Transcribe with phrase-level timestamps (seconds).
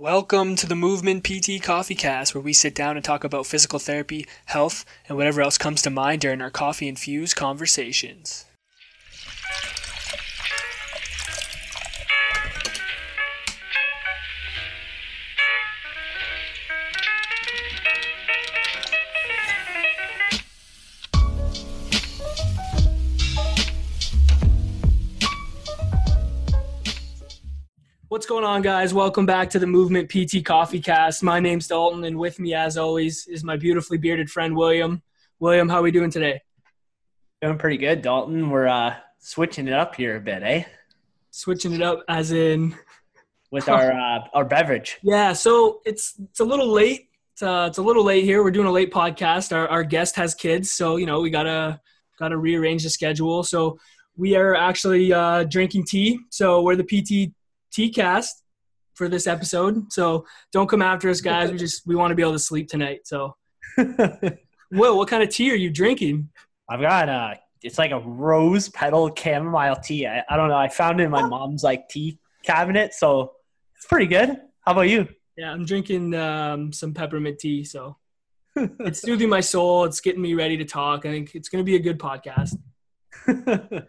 [0.00, 3.78] Welcome to the Movement PT Coffee Cast, where we sit down and talk about physical
[3.78, 8.46] therapy, health, and whatever else comes to mind during our coffee infused conversations.
[28.20, 28.92] What's going on, guys?
[28.92, 31.22] Welcome back to the Movement PT Coffee Cast.
[31.22, 35.00] My name's Dalton, and with me, as always, is my beautifully bearded friend William.
[35.38, 36.42] William, how are we doing today?
[37.40, 38.50] Doing pretty good, Dalton.
[38.50, 40.64] We're uh, switching it up here a bit, eh?
[41.30, 42.76] Switching it up, as in
[43.50, 44.98] with our uh, our beverage.
[45.00, 47.08] Yeah, so it's it's a little late.
[47.32, 48.44] It's, uh, it's a little late here.
[48.44, 49.56] We're doing a late podcast.
[49.56, 51.80] Our our guest has kids, so you know we gotta
[52.18, 53.44] gotta rearrange the schedule.
[53.44, 53.78] So
[54.14, 56.20] we are actually uh, drinking tea.
[56.28, 57.32] So we're the PT
[57.72, 58.42] T-cast
[58.94, 59.92] for this episode.
[59.92, 61.50] So don't come after us, guys.
[61.50, 63.00] We just we want to be able to sleep tonight.
[63.04, 63.36] So,
[63.78, 66.28] Will, what kind of tea are you drinking?
[66.68, 70.06] I've got uh it's like a rose petal chamomile tea.
[70.06, 70.56] I, I don't know.
[70.56, 73.32] I found it in my mom's like tea cabinet, so
[73.76, 74.28] it's pretty good.
[74.64, 75.08] How about you?
[75.36, 77.64] Yeah, I'm drinking um, some peppermint tea.
[77.64, 77.96] So
[78.56, 79.84] it's soothing my soul.
[79.84, 81.06] It's getting me ready to talk.
[81.06, 82.56] I think it's going to be a good podcast.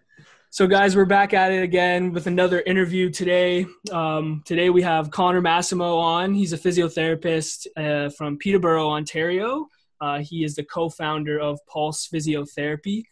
[0.54, 3.66] So, guys, we're back at it again with another interview today.
[3.90, 6.34] Um, today we have Connor Massimo on.
[6.34, 9.70] He's a physiotherapist uh, from Peterborough, Ontario.
[10.02, 13.06] Uh, he is the co-founder of Pulse Physiotherapy.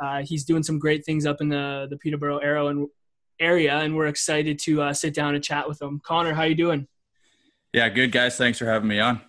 [0.00, 2.38] Uh, he's doing some great things up in the the Peterborough
[3.38, 6.00] area, and we're excited to uh, sit down and chat with him.
[6.04, 6.88] Connor, how you doing?
[7.72, 8.36] Yeah, good guys.
[8.36, 9.20] Thanks for having me on.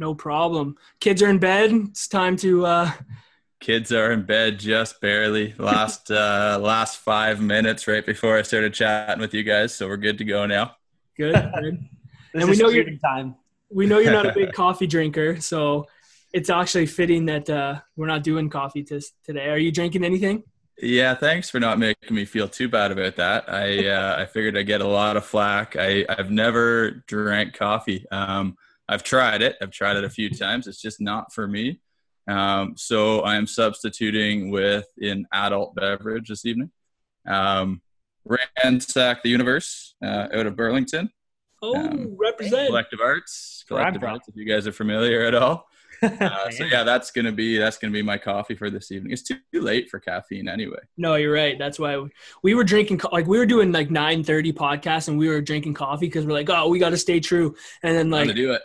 [0.00, 0.74] No problem.
[0.98, 1.70] Kids are in bed.
[1.70, 2.90] It's time to uh,
[3.64, 5.54] Kids are in bed just barely.
[5.56, 9.96] Last uh, last five minutes right before I started chatting with you guys, so we're
[9.96, 10.76] good to go now.
[11.16, 11.32] Good.
[11.32, 11.88] good.
[12.34, 13.36] and we know you're time.
[13.70, 15.86] We know you're not a big coffee drinker, so
[16.34, 19.48] it's actually fitting that uh, we're not doing coffee t- today.
[19.48, 20.42] Are you drinking anything?
[20.76, 23.48] Yeah, thanks for not making me feel too bad about that.
[23.48, 25.74] I uh, I figured I'd get a lot of flack.
[25.74, 28.04] I I've never drank coffee.
[28.10, 29.56] Um, I've tried it.
[29.62, 30.66] I've tried it a few times.
[30.66, 31.80] It's just not for me.
[32.26, 36.70] Um, so I am substituting with an adult beverage this evening.
[37.26, 37.82] Um,
[38.24, 41.10] Ransack the Universe uh, out of Burlington.
[41.62, 43.64] Oh, um, represent Collective Arts.
[43.68, 44.28] Collective Arts.
[44.28, 45.66] If you guys are familiar at all.
[46.02, 49.12] Uh, so yeah, that's gonna be that's gonna be my coffee for this evening.
[49.12, 50.80] It's too, too late for caffeine anyway.
[50.98, 51.58] No, you're right.
[51.58, 52.10] That's why we,
[52.42, 56.06] we were drinking like we were doing like 9:30 podcasts and we were drinking coffee
[56.06, 57.54] because we're like, oh, we got to stay true.
[57.82, 58.60] And then like do it.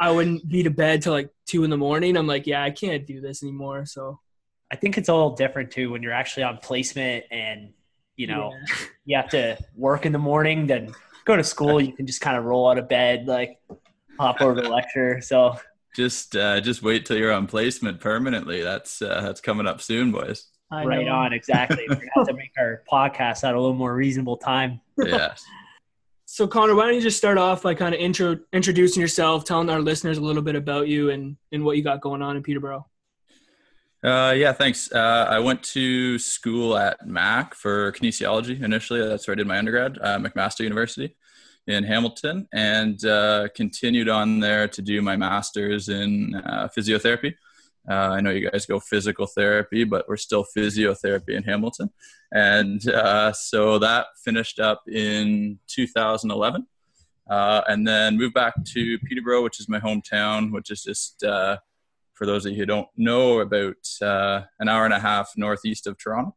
[0.00, 2.16] I wouldn't be to bed till like two in the morning.
[2.16, 3.84] I'm like, yeah, I can't do this anymore.
[3.84, 4.18] So
[4.72, 7.74] I think it's all different too when you're actually on placement and
[8.16, 8.76] you know yeah.
[9.04, 10.92] you have to work in the morning, then
[11.26, 11.80] go to school.
[11.80, 13.58] You can just kind of roll out of bed, like
[14.18, 15.20] hop over to lecture.
[15.20, 15.56] So
[15.94, 18.62] just uh, just wait till you're on placement permanently.
[18.62, 20.46] That's uh, that's coming up soon, boys.
[20.72, 21.12] I right know.
[21.12, 21.84] on, exactly.
[21.88, 24.80] We're gonna have to make our podcast at a little more reasonable time.
[24.96, 25.44] Yes.
[26.32, 29.68] So Connor, why don't you just start off by kind of intro introducing yourself, telling
[29.68, 32.42] our listeners a little bit about you and and what you got going on in
[32.44, 32.86] Peterborough.
[34.04, 34.92] Uh, yeah, thanks.
[34.92, 39.00] Uh, I went to school at Mac for kinesiology initially.
[39.00, 41.16] That's where I did my undergrad, uh, McMaster University
[41.66, 47.34] in Hamilton, and uh, continued on there to do my master's in uh, physiotherapy.
[47.88, 51.90] Uh, I know you guys go physical therapy, but we're still physiotherapy in Hamilton.
[52.32, 56.66] And uh, so that finished up in 2011.
[57.28, 61.58] Uh, and then moved back to Peterborough, which is my hometown, which is just, uh,
[62.14, 65.86] for those of you who don't know, about uh, an hour and a half northeast
[65.86, 66.34] of Toronto.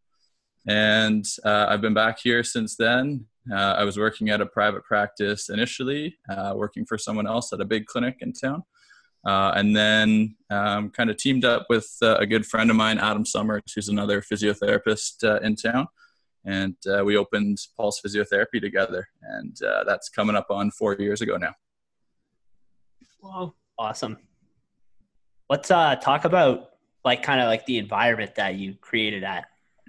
[0.68, 3.25] And uh, I've been back here since then.
[3.54, 6.16] I was working at a private practice initially,
[6.54, 8.64] working for someone else at a big clinic in town.
[9.26, 13.00] Uh, and then um, kind of teamed up with uh, a good friend of mine,
[13.00, 15.88] Adam Summers, who's another physiotherapist uh, in town.
[16.46, 19.08] And uh, we opened Pulse Physiotherapy together.
[19.22, 21.54] And uh, that's coming up on four years ago now.
[23.22, 24.18] Wow, awesome.
[25.50, 26.72] Let's uh, talk about
[27.06, 29.46] like kind of like the environment that you created at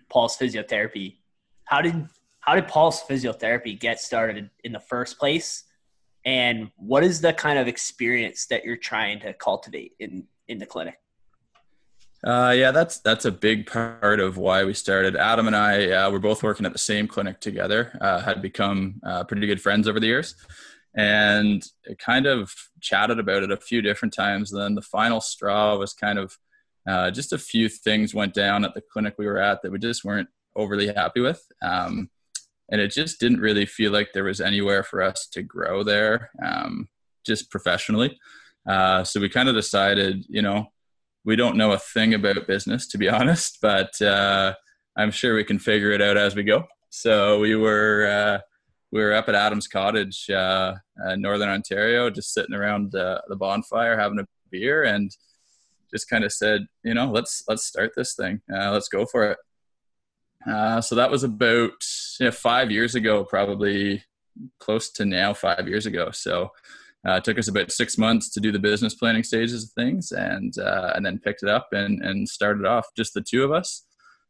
[0.09, 1.17] Pulse Physiotherapy.
[1.65, 2.09] How did
[2.41, 5.65] how did Pulse Physiotherapy get started in the first place?
[6.25, 10.67] And what is the kind of experience that you're trying to cultivate in in the
[10.67, 10.97] clinic
[12.25, 15.15] uh, yeah, that's that's a big part of why we started.
[15.15, 17.99] Adam and I uh, were both working at the same clinic together.
[18.01, 20.35] Uh, had become uh, pretty good friends over the years,
[20.97, 21.63] and
[21.99, 24.53] kind of chatted about it a few different times.
[24.53, 26.39] And then the final straw was kind of
[26.89, 29.79] uh, just a few things went down at the clinic we were at that we
[29.79, 31.45] just weren't overly happy with.
[31.61, 32.09] Um,
[32.71, 36.31] and it just didn't really feel like there was anywhere for us to grow there.
[36.45, 36.89] Um,
[37.25, 38.19] just professionally.
[38.69, 40.67] Uh, so we kind of decided, you know,
[41.25, 44.55] we don't know a thing about business to be honest, but uh,
[44.97, 46.65] I'm sure we can figure it out as we go.
[46.91, 48.39] So we were uh,
[48.93, 50.75] we were up at Adams Cottage, uh,
[51.05, 55.11] uh, Northern Ontario, just sitting around the bonfire having a beer, and
[55.93, 58.41] just kind of said, you know, let's let's start this thing.
[58.53, 59.39] Uh, let's go for it.
[60.47, 61.73] Uh, so that was about
[62.21, 64.03] you know, five years ago, probably
[64.59, 66.11] close to now five years ago.
[66.11, 66.51] So
[67.07, 70.13] uh, it took us about six months to do the business planning stages of things,
[70.13, 73.53] and uh, and then picked it up and and started off just the two of
[73.53, 73.87] us,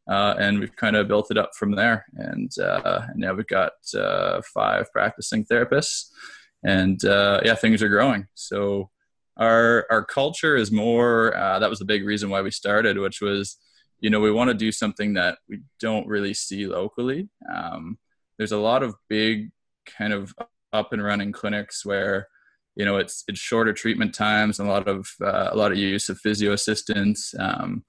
[0.09, 2.05] uh, and we've kind of built it up from there.
[2.15, 6.09] And, uh, and now we've got uh, five practicing therapists,
[6.63, 8.27] and yeah, things are growing.
[8.33, 8.89] So
[9.37, 11.31] our our culture is more.
[11.33, 13.57] that was the big reason why we started, which was,
[13.99, 17.29] you know, we want to do something that we don't really see locally.
[17.53, 17.97] Um,
[18.37, 19.51] there's a lot of big
[19.85, 20.33] kind of
[20.73, 22.27] up and running clinics where
[22.75, 25.77] you know it's it's shorter treatment times and a lot of uh, a lot of
[25.77, 27.83] use of physio assistants um,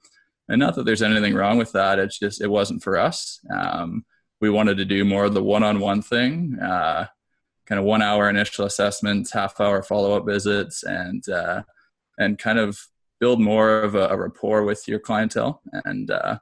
[0.48, 4.04] and not that there's anything wrong with that it's just it wasn't for us um,
[4.40, 7.06] we wanted to do more of the one-on-one thing uh,
[7.66, 11.62] kind of one hour initial assessments half hour follow-up visits and uh,
[12.18, 12.78] and kind of
[13.20, 16.38] build more of a, a rapport with your clientele and uh,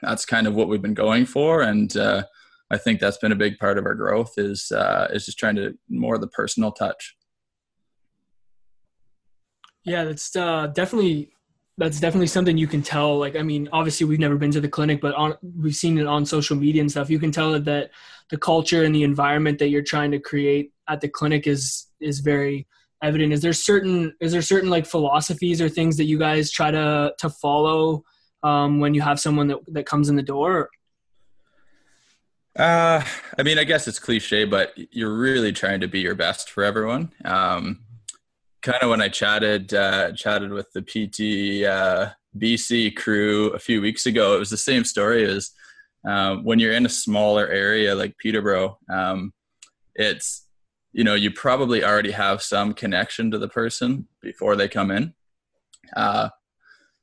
[0.00, 2.22] that's kind of what we've been going for and uh,
[2.72, 5.56] I think that's been a big part of our growth is uh, is just trying
[5.56, 7.14] to more of the personal touch.
[9.84, 11.32] Yeah, that's uh, definitely
[11.76, 13.18] that's definitely something you can tell.
[13.18, 16.06] Like, I mean, obviously we've never been to the clinic, but on we've seen it
[16.06, 17.10] on social media and stuff.
[17.10, 17.90] You can tell that
[18.30, 22.20] the culture and the environment that you're trying to create at the clinic is is
[22.20, 22.66] very
[23.02, 23.32] evident.
[23.32, 27.12] Is there certain is there certain like philosophies or things that you guys try to
[27.18, 28.04] to follow
[28.42, 30.70] um, when you have someone that that comes in the door?
[32.56, 33.02] Uh,
[33.38, 36.64] I mean, I guess it's cliche, but you're really trying to be your best for
[36.64, 37.10] everyone.
[37.24, 37.80] Um,
[38.60, 43.80] kind of when I chatted uh, chatted with the PT uh, BC crew a few
[43.80, 45.50] weeks ago, it was the same story as
[46.06, 48.78] uh, when you're in a smaller area like Peterborough.
[48.90, 49.32] Um,
[49.94, 50.46] it's
[50.92, 55.14] you know you probably already have some connection to the person before they come in.
[55.96, 56.28] Uh,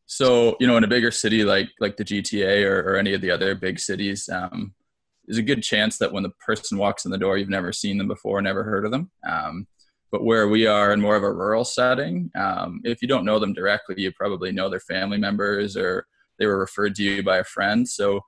[0.06, 3.22] so you know, in a bigger city like like the GTA or, or any of
[3.22, 4.74] the other big cities, um,
[5.26, 8.00] there's a good chance that when the person walks in the door, you've never seen
[8.00, 9.12] them before, never heard of them.
[9.30, 9.68] Um,
[10.12, 13.38] but where we are in more of a rural setting, um, if you don't know
[13.38, 16.08] them directly, you probably know their family members or
[16.40, 17.88] they were referred to you by a friend.
[17.88, 18.22] So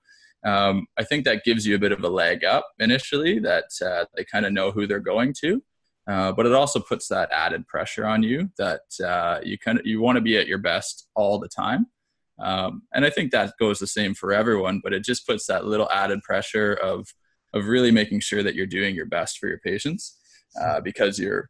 [0.45, 4.05] um, I think that gives you a bit of a leg up initially that uh,
[4.15, 5.61] they kind of know who they're going to.
[6.07, 9.85] Uh, but it also puts that added pressure on you that uh, you kind of
[9.85, 11.85] you want to be at your best all the time.
[12.39, 15.65] Um, and I think that goes the same for everyone, but it just puts that
[15.65, 17.07] little added pressure of
[17.53, 20.17] of really making sure that you're doing your best for your patients
[20.59, 21.49] uh, because you're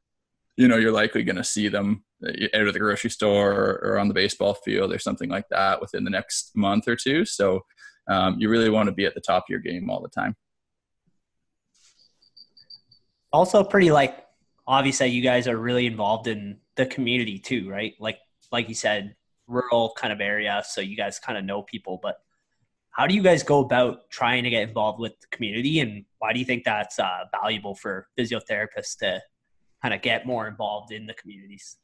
[0.58, 2.04] you know you're likely going to see them
[2.54, 5.82] out of the grocery store or, or, on the baseball field or something like that
[5.82, 7.62] within the next month or two so
[8.08, 10.36] um, you really want to be at the top of your game all the time
[13.32, 14.26] also pretty like
[14.68, 18.20] obvious that you guys are really involved in the community too right like
[18.52, 19.16] like you said
[19.48, 22.22] rural kind of area so you guys kind of know people but
[22.92, 26.34] how do you guys go about trying to get involved with the community and why
[26.34, 29.22] do you think that's uh, valuable for physiotherapists to
[29.82, 31.78] kind of get more involved in the communities?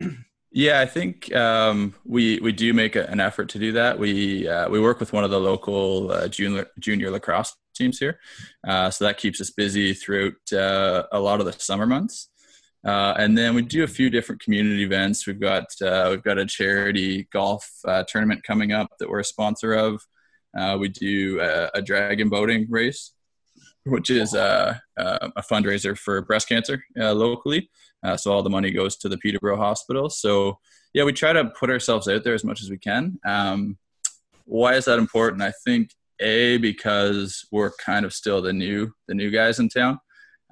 [0.52, 3.98] Yeah, I think um, we we do make a, an effort to do that.
[3.98, 8.18] We uh, we work with one of the local uh, junior junior lacrosse teams here,
[8.66, 12.28] uh, so that keeps us busy throughout uh, a lot of the summer months.
[12.84, 15.24] Uh, and then we do a few different community events.
[15.24, 17.70] We've got uh, we've got a charity golf
[18.08, 20.02] tournament coming up that we're a sponsor of.
[20.80, 23.12] we do a, a dragon boating race
[23.84, 27.70] which is uh, uh, a fundraiser for breast cancer uh, locally.
[28.16, 30.08] So all the money goes to the Peterborough Hospital.
[30.08, 30.58] So
[30.94, 33.18] yeah, we try to put ourselves out there as much as we can.
[33.26, 33.78] Um,
[34.44, 35.42] why is that important?
[35.42, 40.00] I think a because we're kind of still the new the new guys in town.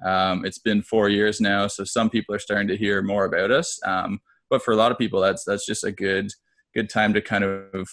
[0.05, 3.51] Um, it's been four years now, so some people are starting to hear more about
[3.51, 3.79] us.
[3.85, 6.31] Um, but for a lot of people, that's that's just a good
[6.73, 7.89] good time to kind of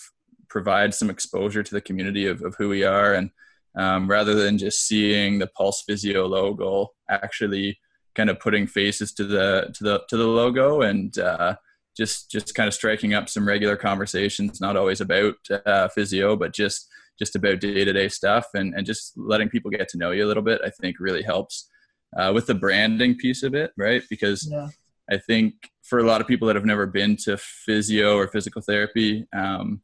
[0.48, 3.30] provide some exposure to the community of, of who we are and
[3.76, 7.78] um, rather than just seeing the Pulse Physio logo, actually
[8.14, 11.54] kind of putting faces to the to the to the logo and uh,
[11.96, 15.34] just just kind of striking up some regular conversations, not always about
[15.66, 19.70] uh, physio, but just just about day to day stuff and and just letting people
[19.70, 20.60] get to know you a little bit.
[20.64, 21.68] I think really helps
[22.16, 24.02] uh, with the branding piece of it, right?
[24.08, 24.68] Because yeah.
[25.10, 28.60] I think for a lot of people that have never been to physio or physical
[28.60, 29.82] therapy, um,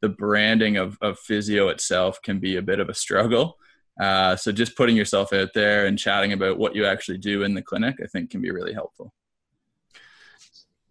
[0.00, 3.58] the branding of, of physio itself can be a bit of a struggle.
[4.00, 7.54] Uh, so just putting yourself out there and chatting about what you actually do in
[7.54, 9.12] the clinic, I think, can be really helpful.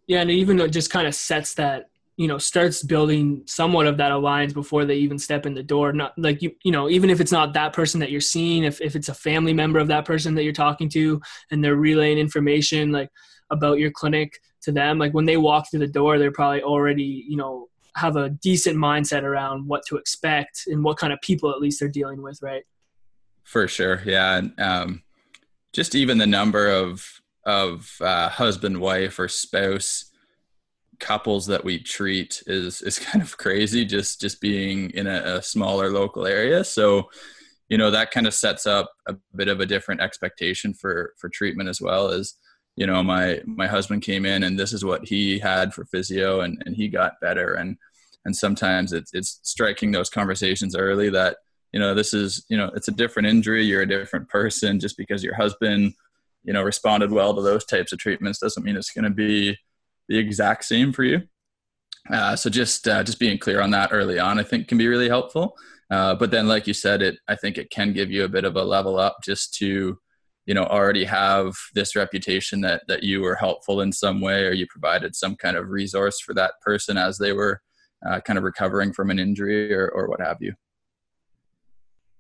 [0.08, 1.86] Yeah, and even though it just kind of sets that
[2.18, 5.92] you know starts building somewhat of that alliance before they even step in the door
[5.92, 8.80] not like you you know even if it's not that person that you're seeing if,
[8.80, 11.22] if it's a family member of that person that you're talking to
[11.52, 13.10] and they're relaying information like
[13.52, 17.26] about your clinic to them like when they walk through the door they're probably already
[17.28, 21.52] you know have a decent mindset around what to expect and what kind of people
[21.52, 22.64] at least they're dealing with right?
[23.44, 25.04] For sure yeah and um,
[25.74, 30.12] just even the number of of uh, husband wife or spouse
[31.00, 35.42] couples that we treat is is kind of crazy just just being in a, a
[35.42, 36.64] smaller local area.
[36.64, 37.10] So
[37.70, 41.30] you know that kind of sets up a bit of a different expectation for for
[41.30, 42.36] treatment as well as
[42.76, 46.42] you know my my husband came in and this is what he had for physio
[46.42, 47.78] and and he got better and
[48.26, 51.38] and sometimes it's it's striking those conversations early that
[51.72, 54.98] you know this is you know it's a different injury you're a different person just
[54.98, 55.94] because your husband
[56.44, 59.58] you know responded well to those types of treatments doesn't mean it's going to be
[60.08, 61.22] the exact same for you.
[62.12, 64.88] Uh, so just uh, just being clear on that early on, I think, can be
[64.88, 65.56] really helpful.
[65.90, 68.46] Uh, but then, like you said, it I think it can give you a bit
[68.46, 69.98] of a level up just to
[70.46, 74.52] you know already have this reputation that that you were helpful in some way or
[74.52, 77.62] you provided some kind of resource for that person as they were
[78.08, 80.54] uh, kind of recovering from an injury or, or what have you.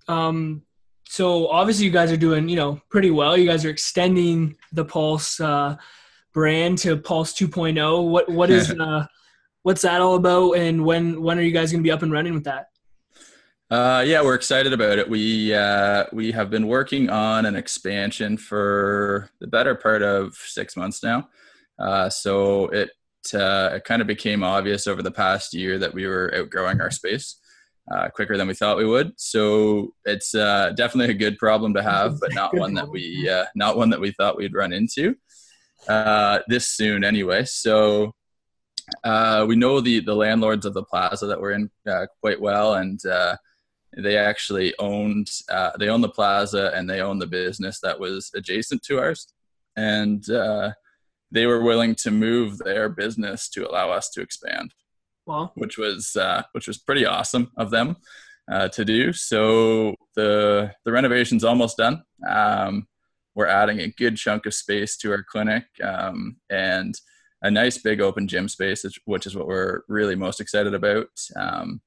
[0.07, 0.63] Um,
[1.07, 3.37] so obviously you guys are doing you know pretty well.
[3.37, 5.77] You guys are extending the pulse uh,
[6.33, 8.09] brand to Pulse 2.0.
[8.09, 9.05] What what is uh,
[9.63, 12.11] what's that all about, and when when are you guys going to be up and
[12.11, 12.67] running with that?
[13.71, 15.09] Uh, yeah, we're excited about it.
[15.09, 20.77] We uh, we have been working on an expansion for the better part of six
[20.77, 21.29] months now.
[21.79, 22.91] Uh, so it
[23.33, 26.91] uh, it kind of became obvious over the past year that we were outgrowing our
[26.91, 27.39] space
[27.91, 29.13] uh, quicker than we thought we would.
[29.17, 33.45] So it's uh, definitely a good problem to have, but not one that we uh,
[33.55, 35.15] not one that we thought we'd run into
[35.87, 37.45] uh, this soon anyway.
[37.45, 38.13] So
[39.03, 42.75] uh, we know the the landlords of the plaza that we're in uh, quite well,
[42.75, 43.35] and uh,
[43.97, 48.31] they actually owned uh, they own the plaza and they own the business that was
[48.35, 49.27] adjacent to ours,
[49.75, 50.71] and uh,
[51.31, 54.73] they were willing to move their business to allow us to expand.
[55.25, 55.51] Wow.
[55.55, 56.15] Which was
[56.51, 57.97] which was pretty awesome of them
[58.49, 59.11] to do.
[59.11, 62.03] So the the renovation's almost done.
[62.29, 62.87] Um,
[63.35, 66.95] we're adding a good chunk of space to our clinic um, and
[67.41, 71.09] a nice big open gym space, which is what we're really most excited about.
[71.35, 71.81] Um,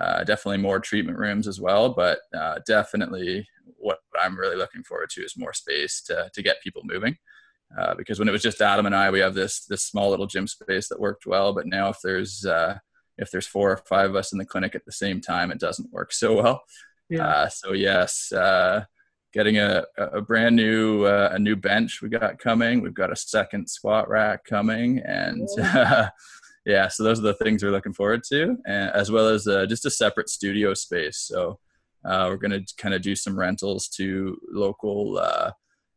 [0.00, 3.46] uh, definitely more treatment rooms as well, but uh, definitely
[3.76, 7.16] what I'm really looking forward to is more space to to get people moving.
[7.78, 10.26] Uh, because when it was just Adam and I, we have this this small little
[10.26, 11.52] gym space that worked well.
[11.52, 12.78] But now, if there's uh,
[13.18, 15.60] if there's four or five of us in the clinic at the same time, it
[15.60, 16.62] doesn't work so well.
[17.08, 17.26] Yeah.
[17.26, 18.84] Uh, so yes, uh,
[19.32, 22.80] getting a, a brand new uh, a new bench we got coming.
[22.80, 26.08] We've got a second squat rack coming, and uh,
[26.64, 29.66] yeah, so those are the things we're looking forward to, and, as well as uh,
[29.66, 31.18] just a separate studio space.
[31.18, 31.58] So
[32.04, 35.52] uh, we're going to kind of do some rentals to local uh,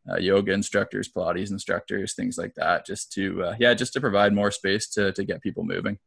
[0.09, 4.51] uh, yoga instructors, Pilates instructors, things like that, just to yeah, just to provide more
[4.51, 5.97] space to to get people moving.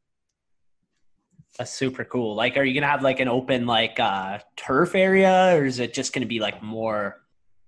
[1.59, 2.35] That's super cool.
[2.35, 5.93] Like, are you gonna have like an open like uh turf area, or is it
[5.93, 7.21] just gonna be like more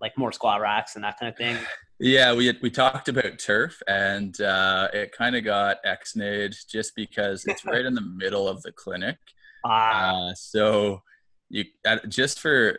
[0.02, 1.56] like more squat racks and that kind of thing?
[1.98, 7.44] Yeah, we we talked about turf, and uh, it kind of got ex-nayed just because
[7.46, 9.16] it's right in the middle of the clinic.
[9.64, 10.10] Ah.
[10.10, 11.00] Uh, so
[11.48, 11.64] you
[12.08, 12.78] just for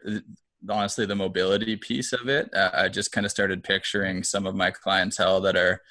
[0.69, 4.55] honestly the mobility piece of it, uh, I just kind of started picturing some of
[4.55, 5.81] my clientele that are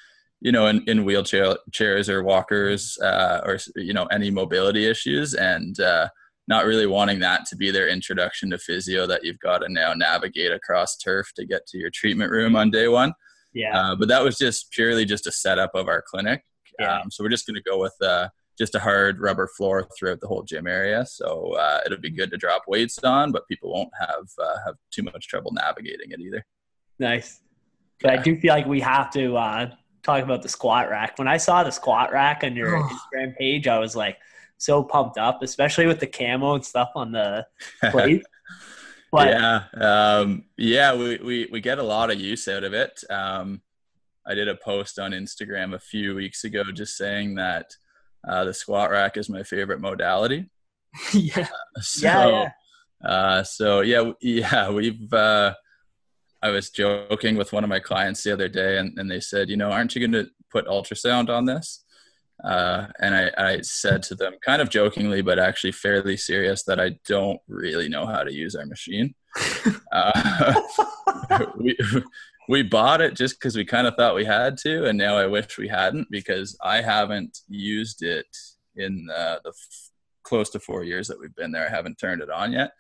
[0.43, 5.35] you know, in, in wheelchair chairs or walkers uh, or, you know, any mobility issues
[5.35, 6.09] and uh,
[6.49, 9.95] not really wanting that to be their introduction to physio that you've got to now
[9.95, 13.13] navigate across turf to get to your treatment room on day one.
[13.55, 13.79] Yeah.
[13.79, 16.43] Uh, but that was just purely just a setup of our clinic.
[16.79, 17.01] Yeah.
[17.01, 20.21] Um, so we're just going to go with uh, just a hard rubber floor throughout
[20.21, 21.05] the whole gym area.
[21.07, 24.75] So uh, it'll be good to drop weights on, but people won't have uh, have
[24.91, 26.45] too much trouble navigating it either.
[26.99, 27.41] Nice.
[28.01, 28.21] But yeah.
[28.21, 29.71] I do feel like we have to uh,
[30.03, 31.19] talk about the squat rack.
[31.19, 32.83] When I saw the squat rack on your.
[33.13, 34.19] Instagram page, I was like
[34.63, 37.45] so pumped up, especially with the camo and stuff on the
[37.91, 38.23] plate.
[39.11, 43.03] But, yeah, um, yeah, we, we we get a lot of use out of it.
[43.11, 43.61] Um,
[44.25, 47.75] I did a post on Instagram a few weeks ago just saying that
[48.27, 50.49] uh, the squat rack is my favorite modality.
[51.13, 51.49] yeah.
[51.77, 52.29] Uh, so, yeah.
[53.03, 53.11] yeah.
[53.11, 55.55] Uh, so yeah, yeah, we've uh,
[56.41, 59.51] I was joking with one of my clients the other day, and, and they said,
[59.51, 61.85] you know, aren't you going to put ultrasound on this?
[62.45, 66.81] Uh, and I, I said to them, kind of jokingly, but actually fairly serious, that
[66.81, 69.15] I don't really know how to use our machine.
[69.93, 70.59] Uh,
[71.59, 71.77] we
[72.49, 75.27] we bought it just because we kind of thought we had to, and now I
[75.27, 78.27] wish we hadn't because I haven't used it
[78.77, 79.91] in the, the f-
[80.23, 81.67] close to four years that we've been there.
[81.67, 82.73] I haven't turned it on yet.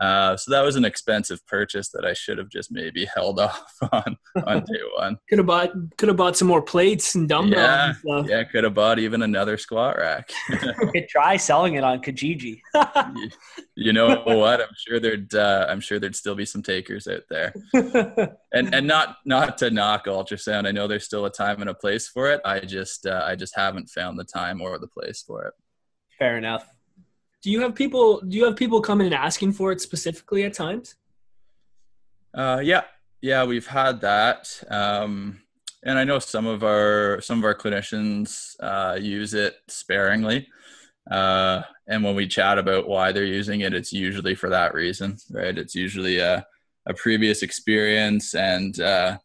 [0.00, 3.72] Uh, so that was an expensive purchase that I should have just maybe held off
[3.92, 5.18] on on day one.
[5.28, 7.54] could have bought could have bought some more plates and dumbbells.
[7.54, 8.26] Yeah, and stuff.
[8.28, 10.32] yeah, could have bought even another squat rack.
[10.92, 12.60] Could try selling it on Kijiji.
[13.14, 13.30] you,
[13.76, 14.60] you know what?
[14.60, 17.54] I'm sure there'd uh, I'm sure there'd still be some takers out there.
[18.52, 20.66] And and not not to knock ultrasound.
[20.66, 22.40] I know there's still a time and a place for it.
[22.44, 25.54] I just uh, I just haven't found the time or the place for it.
[26.18, 26.66] Fair enough.
[27.44, 28.22] Do you have people?
[28.22, 30.94] Do you have people coming and asking for it specifically at times?
[32.32, 32.84] Uh, yeah,
[33.20, 35.42] yeah, we've had that, um,
[35.84, 40.48] and I know some of our some of our clinicians uh, use it sparingly.
[41.10, 45.18] Uh, and when we chat about why they're using it, it's usually for that reason,
[45.30, 45.58] right?
[45.58, 46.46] It's usually a,
[46.86, 49.18] a previous experience, and uh,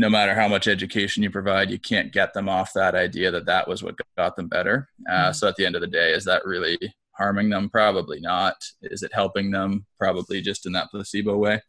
[0.00, 3.44] no matter how much education you provide, you can't get them off that idea that
[3.44, 4.88] that was what got them better.
[5.10, 6.78] Uh, so at the end of the day, is that really
[7.12, 7.68] harming them?
[7.68, 8.56] Probably not.
[8.80, 9.84] Is it helping them?
[9.98, 11.60] Probably just in that placebo way.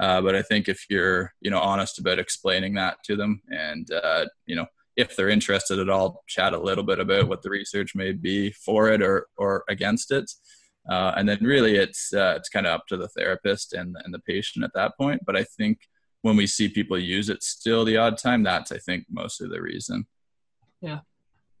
[0.00, 3.88] Uh, but I think if you're, you know, honest about explaining that to them, and
[3.92, 4.66] uh, you know,
[4.96, 8.50] if they're interested at all, chat a little bit about what the research may be
[8.50, 10.30] for it or or against it,
[10.90, 14.12] uh, and then really it's uh, it's kind of up to the therapist and and
[14.12, 15.22] the patient at that point.
[15.24, 15.78] But I think
[16.22, 19.62] when we see people use it still the odd time, that's I think mostly the
[19.62, 20.06] reason.
[20.80, 21.00] Yeah.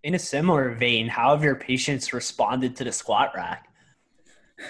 [0.02, 3.68] In a similar vein, how have your patients responded to the squat rack?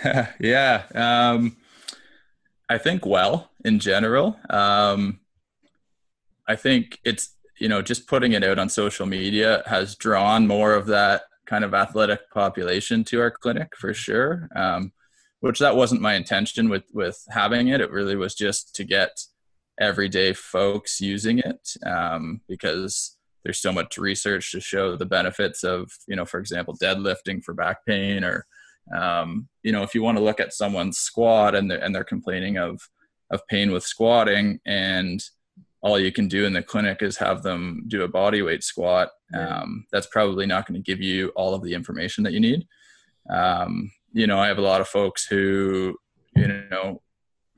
[0.41, 0.85] yeah.
[0.95, 1.57] Um,
[2.69, 4.39] I think well in general.
[4.51, 5.21] Um,
[6.47, 10.75] I think it's, you know, just putting it out on social media has drawn more
[10.75, 14.49] of that kind of athletic population to our clinic for sure.
[14.55, 14.93] Um,
[15.41, 17.81] which that wasn't my intention with with having it.
[17.81, 19.11] It really was just to get
[19.81, 25.91] everyday folks using it um, because there's so much research to show the benefits of,
[26.07, 28.47] you know, for example, deadlifting for back pain or
[28.95, 32.05] um, you know, if you want to look at someone's squat and they're, and they're
[32.05, 32.81] complaining of
[33.31, 35.23] of pain with squatting, and
[35.83, 39.11] all you can do in the clinic is have them do a body weight squat,
[39.35, 42.67] um, that's probably not going to give you all of the information that you need.
[43.29, 45.95] Um, you know, I have a lot of folks who,
[46.35, 47.03] you know,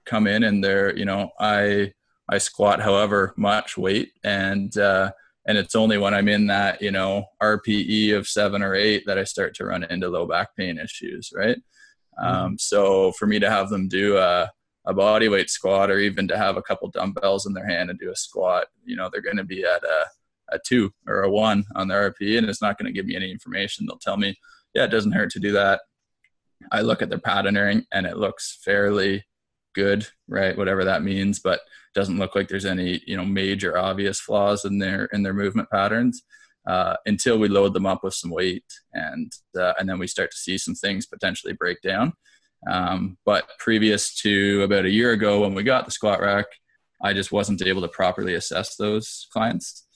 [0.05, 1.93] come in and they're, you know, I
[2.31, 5.11] I squat however much weight, and uh,
[5.47, 9.19] and it's only when i'm in that you know rpe of seven or eight that
[9.19, 11.57] i start to run into low back pain issues right?
[12.21, 12.27] Mm-hmm.
[12.27, 14.51] um, so for me to have them do a,
[14.87, 17.99] a body weight squat or even to have a couple dumbbells in their hand and
[17.99, 20.07] do a squat you know they're going to be at a,
[20.53, 23.17] a two or a one on the rpe and it's not going to give me
[23.17, 23.87] any information.
[23.87, 24.39] They'll tell me
[24.75, 25.81] yeah it doesn't hurt to do that.
[26.71, 29.25] I look at their patterning and it looks fairly
[29.75, 30.57] good right?
[30.57, 31.61] Whatever that means but
[31.95, 35.69] doesn't look like there's any you know major obvious flaws in their in their movement
[35.71, 36.23] patterns
[36.67, 40.31] uh, until we load them up with some weight and uh, and then we start
[40.31, 42.13] to see some things potentially break down.
[42.71, 46.47] Um, but previous to about a year ago when we got the squat rack,
[47.03, 49.87] I just wasn't able to properly assess those clients.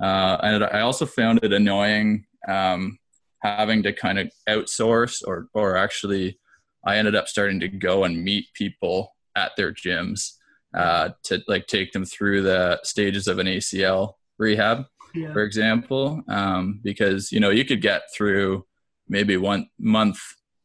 [0.00, 2.98] Uh, and I also found it annoying um,
[3.42, 6.38] having to kind of outsource or or actually
[6.84, 10.32] I ended up starting to go and meet people at their gyms
[10.74, 15.32] uh, to like take them through the stages of an ACL rehab, yeah.
[15.32, 18.64] for example, um, because you know you could get through
[19.08, 20.20] maybe one month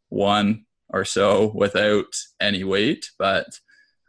[0.09, 3.47] one or so without any weight, but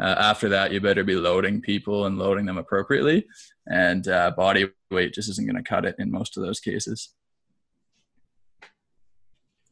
[0.01, 3.27] uh, after that you better be loading people and loading them appropriately,
[3.67, 7.15] and uh, body weight just isn't going to cut it in most of those cases.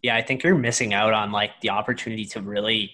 [0.02, 2.92] Yeah, I think you're missing out on like the opportunity to really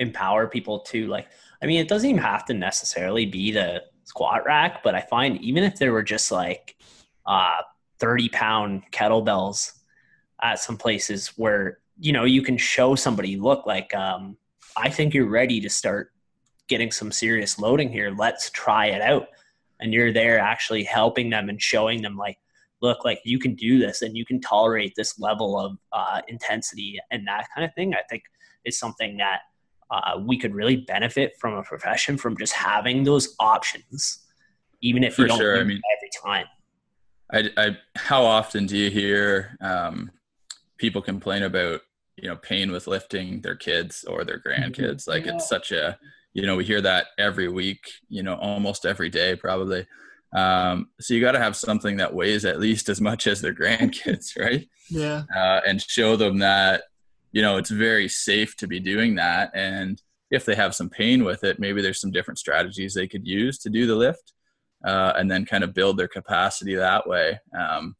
[0.00, 1.28] empower people to like
[1.62, 5.40] I mean, it doesn't even have to necessarily be the squat rack, but I find
[5.42, 6.76] even if there were just like
[7.26, 7.62] uh,
[7.98, 9.72] 30 pound kettlebells
[10.42, 14.36] at some places where, you know, you can show somebody, look, like, um,
[14.76, 16.12] I think you're ready to start
[16.66, 18.10] getting some serious loading here.
[18.10, 19.28] Let's try it out.
[19.80, 22.38] And you're there actually helping them and showing them, like,
[22.80, 26.98] look, like you can do this and you can tolerate this level of uh, intensity
[27.10, 27.92] and that kind of thing.
[27.94, 28.22] I think
[28.64, 29.40] is something that
[29.90, 34.24] uh, we could really benefit from a profession from just having those options,
[34.80, 35.58] even if For you don't sure.
[35.60, 36.46] I mean, every time.
[37.32, 40.10] I, I, how often do you hear um,
[40.78, 41.80] people complain about
[42.16, 45.06] you know pain with lifting their kids or their grandkids?
[45.08, 45.34] Like Yeah.
[45.34, 45.98] it's such a
[46.34, 49.86] you know we hear that every week, you know almost every day probably.
[50.32, 53.54] Um, so you got to have something that weighs at least as much as their
[53.62, 54.68] grandkids, right?
[54.88, 55.22] Yeah.
[55.36, 56.84] uh, and show them that
[57.32, 61.24] you know it's very safe to be doing that and if they have some pain
[61.24, 64.32] with it, maybe there's some different strategies they could use to do the lift,
[64.84, 67.38] uh, and then kind of build their capacity that way.
[67.58, 67.96] Um,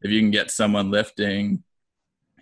[0.00, 1.62] if you can get someone lifting,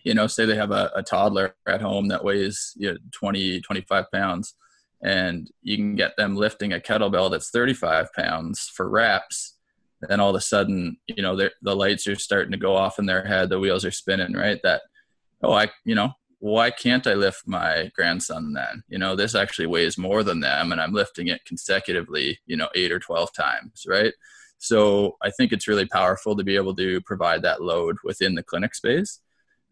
[0.05, 3.61] you know, say they have a, a toddler at home that weighs you know, 20,
[3.61, 4.55] 25 pounds,
[5.03, 9.57] and you can get them lifting a kettlebell that's 35 pounds for reps,
[10.09, 13.07] then all of a sudden, you know, the lights are starting to go off in
[13.07, 14.61] their head, the wheels are spinning, right?
[14.63, 14.83] That,
[15.43, 16.13] oh, I, you know,
[16.45, 18.83] why can't I lift my grandson then?
[18.89, 22.69] You know, this actually weighs more than them and I'm lifting it consecutively, you know,
[22.75, 24.13] eight or 12 times, right?
[24.59, 28.43] So I think it's really powerful to be able to provide that load within the
[28.43, 29.21] clinic space.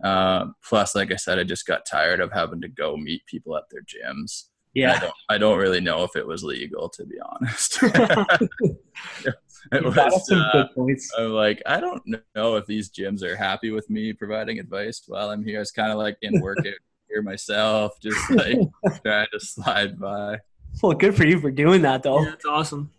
[0.03, 3.55] Uh, plus, like I said, I just got tired of having to go meet people
[3.55, 4.45] at their gyms.
[4.75, 4.93] Yeah.
[4.93, 7.79] I don't, I don't really know if it was legal, to be honest.
[9.73, 11.13] it was, some uh, good points.
[11.17, 12.03] I'm like, I don't
[12.35, 15.61] know if these gyms are happy with me providing advice while I'm here.
[15.61, 16.59] It's kind of like in work
[17.09, 18.59] here myself, just like
[19.03, 20.39] trying to slide by.
[20.83, 22.21] Well, good for you for doing that, though.
[22.21, 22.91] Yeah, that's awesome.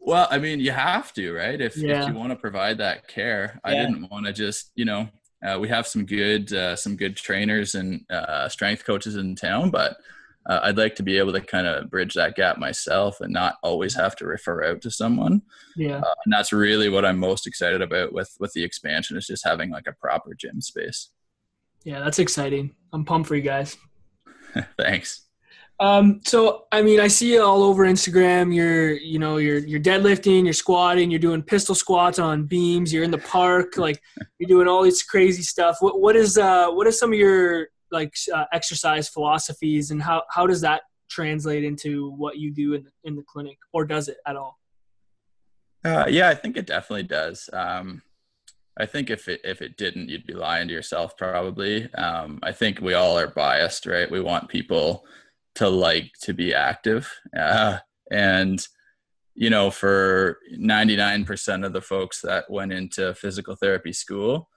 [0.00, 1.60] Well, I mean, you have to, right?
[1.60, 2.02] If, yeah.
[2.02, 3.70] if you want to provide that care, yeah.
[3.70, 5.08] I didn't want to just, you know,
[5.46, 9.70] uh, we have some good, uh, some good trainers and uh, strength coaches in town,
[9.70, 9.96] but
[10.46, 13.56] uh, I'd like to be able to kind of bridge that gap myself and not
[13.62, 15.42] always have to refer out to someone.
[15.76, 19.26] Yeah, uh, and that's really what I'm most excited about with with the expansion is
[19.26, 21.10] just having like a proper gym space.
[21.84, 22.74] Yeah, that's exciting.
[22.92, 23.76] I'm pumped for you guys.
[24.78, 25.26] Thanks.
[25.80, 28.54] Um, so I mean, I see you all over Instagram.
[28.54, 32.92] You're, you know, you're you're deadlifting, you're squatting, you're doing pistol squats on beams.
[32.92, 34.00] You're in the park, like
[34.38, 35.78] you're doing all this crazy stuff.
[35.80, 40.22] What what is uh what is some of your like uh, exercise philosophies and how,
[40.30, 44.08] how does that translate into what you do in the, in the clinic or does
[44.08, 44.58] it at all?
[45.84, 47.50] Uh, yeah i think it definitely does.
[47.52, 48.02] Um,
[48.78, 51.92] i think if it if it didn't you'd be lying to yourself probably.
[51.94, 54.10] Um, i think we all are biased right?
[54.10, 55.04] We want people
[55.56, 57.12] to like to be active.
[57.36, 57.78] Uh,
[58.10, 58.66] and
[59.34, 64.48] you know for 99% of the folks that went into physical therapy school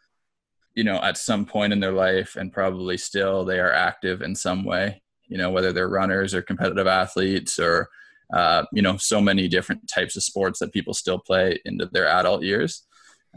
[0.76, 4.36] you know at some point in their life and probably still they are active in
[4.36, 7.90] some way you know whether they're runners or competitive athletes or
[8.34, 12.08] uh, you know so many different types of sports that people still play into their
[12.08, 12.84] adult years.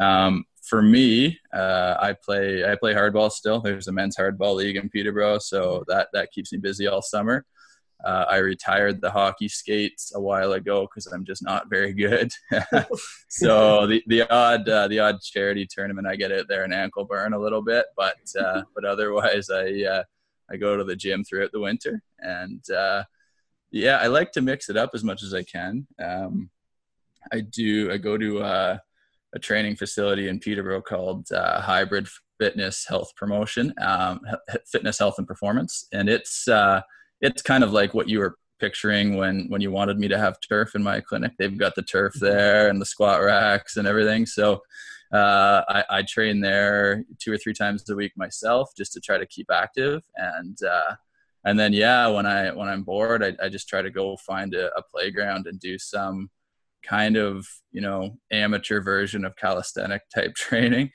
[0.01, 3.61] Um, for me uh, i play i play hardball still.
[3.61, 7.47] There's a men's hardball league in peterborough so that that keeps me busy all summer
[8.05, 12.33] uh, I retired the hockey skates a while ago because I'm just not very good.
[13.29, 17.05] so the the odd uh, the odd charity tournament I get out there and ankle
[17.05, 20.03] burn a little bit, but uh, but otherwise I uh,
[20.51, 23.03] I go to the gym throughout the winter and uh,
[23.73, 25.87] yeah I like to mix it up as much as I can.
[26.03, 26.51] Um,
[27.33, 28.79] I do I go to uh,
[29.35, 32.07] a training facility in Peterborough called Hybrid
[32.39, 34.21] Fitness Health Promotion, um,
[34.67, 36.47] Fitness Health and Performance, and it's
[37.21, 40.41] it's kind of like what you were picturing when when you wanted me to have
[40.41, 41.33] turf in my clinic.
[41.39, 42.25] They've got the turf mm-hmm.
[42.25, 44.27] there and the squat racks and everything.
[44.27, 44.63] So
[45.13, 49.17] uh, I, I, train there two or three times a week myself just to try
[49.17, 50.97] to keep active and uh,
[51.47, 54.55] and then yeah when I when I'm bored I, I just try to go find
[54.55, 56.29] a, a playground and do some
[56.85, 60.91] kind of you know amateur version of calisthenic type training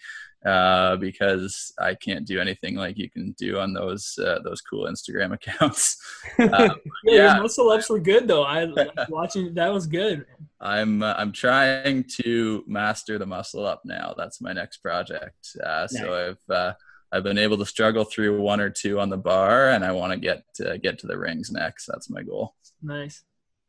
[0.46, 4.86] uh, because I can't do anything like you can do on those uh, those cool
[4.88, 5.98] Instagram accounts.
[6.40, 6.50] Um,
[7.06, 8.44] yeah, your muscle ups were good though.
[8.44, 8.68] I
[9.10, 10.26] watching that was good.
[10.60, 14.14] I'm uh, I'm trying to master the muscle up now.
[14.18, 15.56] That's my next project.
[15.64, 15.98] Uh, nice.
[15.98, 16.74] So I've uh,
[17.12, 20.14] I've been able to struggle through one or two on the bar, and I want
[20.14, 21.86] to get to get to the rings next.
[21.86, 22.56] That's my goal.
[22.82, 23.24] Nice.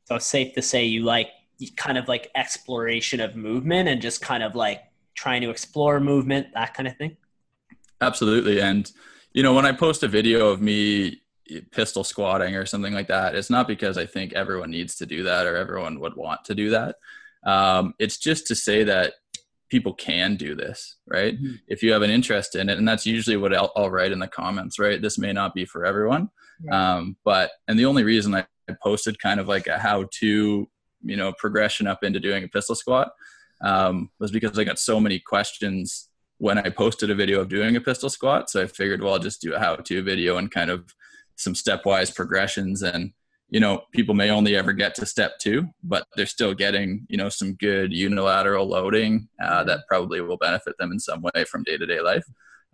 [0.07, 1.29] So safe to say you like
[1.77, 4.83] kind of like exploration of movement and just kind of like
[5.25, 7.17] trying to explore movement, that kind of thing?
[8.03, 8.61] Absolutely.
[8.61, 8.93] And,
[9.33, 11.23] you know, when I post a video of me
[11.71, 15.23] pistol squatting or something like that, it's not because I think everyone needs to do
[15.23, 16.97] that or everyone would want to do that.
[17.47, 19.15] Um, it's just to say that
[19.71, 21.37] people can do this, right?
[21.37, 21.55] Mm-hmm.
[21.69, 24.19] If you have an interest in it, and that's usually what I'll, I'll, write in
[24.19, 25.01] the comments, right?
[25.01, 26.29] This may not be for everyone,
[26.71, 28.45] um, but and the only reason I
[28.83, 30.69] posted kind of like a how-to,
[31.03, 33.09] you know, progression up into doing a pistol squat
[33.63, 37.77] um, was because I got so many questions when I posted a video of doing
[37.77, 38.51] a pistol squat.
[38.51, 40.93] So I figured, well, I'll just do a how to video and kind of
[41.37, 42.83] some stepwise progressions.
[42.83, 43.13] And,
[43.49, 47.17] you know, people may only ever get to step two, but they're still getting, you
[47.17, 51.63] know, some good unilateral loading uh, that probably will benefit them in some way from
[51.63, 52.25] day to day life.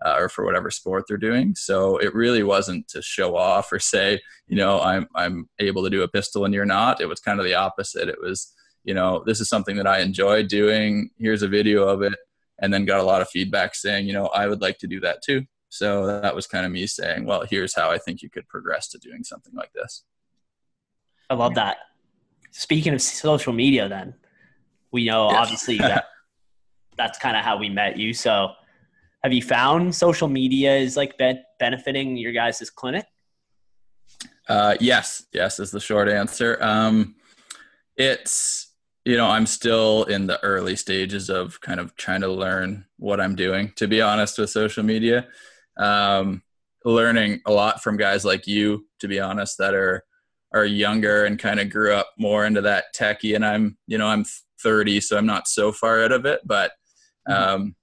[0.03, 1.55] Uh, or for whatever sport they're doing.
[1.55, 5.91] So it really wasn't to show off or say, you know, I'm I'm able to
[5.91, 7.03] do a pistol and you're not.
[7.03, 8.09] It was kind of the opposite.
[8.09, 8.51] It was
[8.85, 11.11] you know, this is something that I enjoy doing.
[11.19, 12.15] Here's a video of it.
[12.63, 15.01] And then got a lot of feedback saying, you know, I would like to do
[15.01, 15.45] that too.
[15.71, 18.89] So that was kind of me saying, well, here's how I think you could progress
[18.89, 20.05] to doing something like this.
[21.31, 21.79] I love that.
[22.51, 24.15] Speaking of social media, then
[24.91, 25.39] we know yes.
[25.39, 26.07] obviously that
[26.97, 28.13] that's kind of how we met you.
[28.13, 28.51] So,
[29.23, 33.07] have you found social media is like be- benefiting your guys' clinic?
[34.49, 36.59] Uh, yes, yes is the short answer.
[36.61, 37.15] Um,
[37.97, 38.70] it's
[39.11, 43.21] you know I'm still in the early stages of kind of trying to learn what
[43.21, 43.73] I'm doing.
[43.75, 45.27] To be honest, with social media,
[45.77, 46.43] um,
[46.85, 48.87] learning a lot from guys like you.
[49.01, 50.05] To be honest, that are
[50.55, 54.07] are younger and kind of grew up more into that techie, and I'm you know
[54.07, 54.25] I'm
[54.63, 56.71] 30, so I'm not so far out of it, but
[57.29, 57.55] mm-hmm.
[57.63, 57.77] um,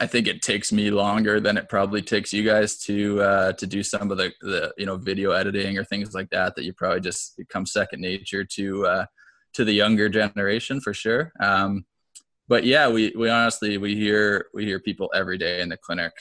[0.00, 3.66] I think it takes me longer than it probably takes you guys to uh, to
[3.66, 6.72] do some of the, the you know video editing or things like that that you
[6.72, 9.06] probably just become second nature to uh,
[9.56, 11.32] to the younger generation for sure.
[11.40, 11.86] Um,
[12.48, 16.12] but yeah, we we honestly we hear we hear people every day in the clinic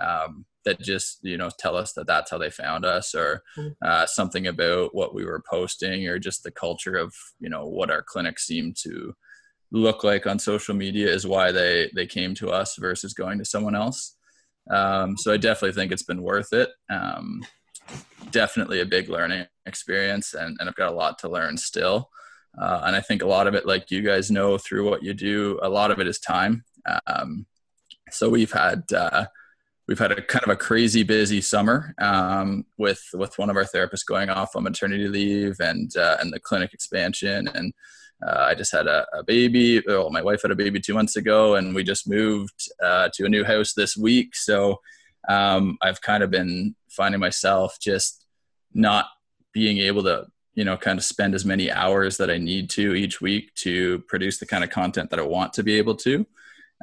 [0.00, 3.70] um, that just you know tell us that that's how they found us or mm-hmm.
[3.84, 7.90] uh, something about what we were posting or just the culture of you know what
[7.90, 9.12] our clinic seemed to
[9.72, 13.44] look like on social media is why they they came to us versus going to
[13.44, 14.16] someone else.
[14.70, 16.70] Um, so I definitely think it's been worth it.
[16.88, 17.42] Um,
[18.30, 22.08] definitely a big learning experience, and, and I've got a lot to learn still.
[22.58, 25.14] Uh, and I think a lot of it, like you guys know through what you
[25.14, 26.64] do, a lot of it is time.
[27.06, 27.46] Um,
[28.10, 29.26] so we've had uh,
[29.86, 33.64] we've had a kind of a crazy busy summer um, with with one of our
[33.64, 37.72] therapists going off on maternity leave and uh, and the clinic expansion and
[38.26, 39.82] uh, I just had a, a, baby.
[39.86, 43.24] Well, my wife had a baby two months ago, and we just moved uh, to
[43.24, 44.36] a new house this week.
[44.36, 44.80] So
[45.28, 48.26] um, I've kind of been finding myself just
[48.74, 49.06] not
[49.52, 52.94] being able to, you know, kind of spend as many hours that I need to
[52.94, 56.26] each week to produce the kind of content that I want to be able to.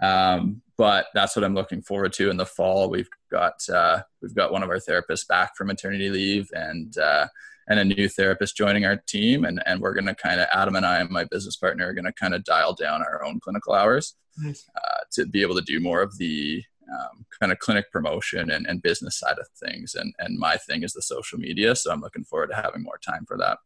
[0.02, 2.90] Um, but that's what I'm looking forward to in the fall.
[2.90, 7.28] We've got uh, we've got one of our therapists back from maternity leave, and uh,
[7.68, 9.46] and a new therapist joining our team.
[9.46, 11.94] And, and we're going to kind of, Adam and I and my business partner are
[11.94, 14.66] going to kind of dial down our own clinical hours nice.
[14.76, 18.66] uh, to be able to do more of the um, kind of clinic promotion and,
[18.68, 19.96] and business side of things.
[19.96, 21.76] And, and my thing is the social media.
[21.76, 23.60] So I'm looking forward to having more time for that.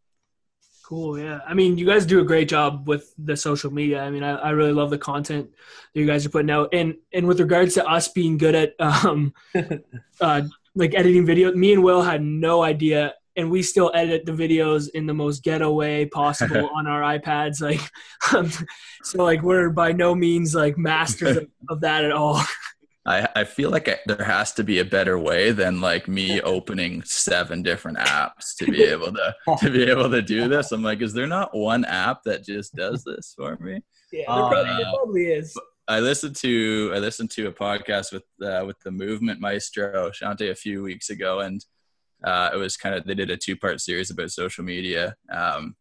[0.84, 1.17] Cool.
[1.17, 1.39] Yeah.
[1.47, 4.01] I mean, you guys do a great job with the social media.
[4.01, 5.49] I mean, I, I really love the content
[5.93, 6.69] that you guys are putting out.
[6.73, 9.34] And, and with regards to us being good at, um,
[10.21, 10.41] uh,
[10.75, 14.89] like editing video, me and Will had no idea and we still edit the videos
[14.93, 17.62] in the most ghetto way possible on our iPads.
[17.62, 17.81] Like,
[18.36, 18.51] um,
[19.03, 22.41] so like we're by no means like masters of, of that at all.
[23.06, 26.40] I, I feel like I, there has to be a better way than like me
[26.42, 30.72] opening seven different apps to be able to to be able to do this.
[30.72, 33.82] I'm like, is there not one app that just does this for me?
[34.12, 35.60] Yeah, there, probably, uh, there probably is.
[35.88, 40.52] I listened to I listened to a podcast with uh, with the Movement Maestro Shante
[40.52, 41.66] a few weeks ago, and
[42.24, 45.16] uh, it was kind of they did a two part series about social media.
[45.32, 45.76] Um,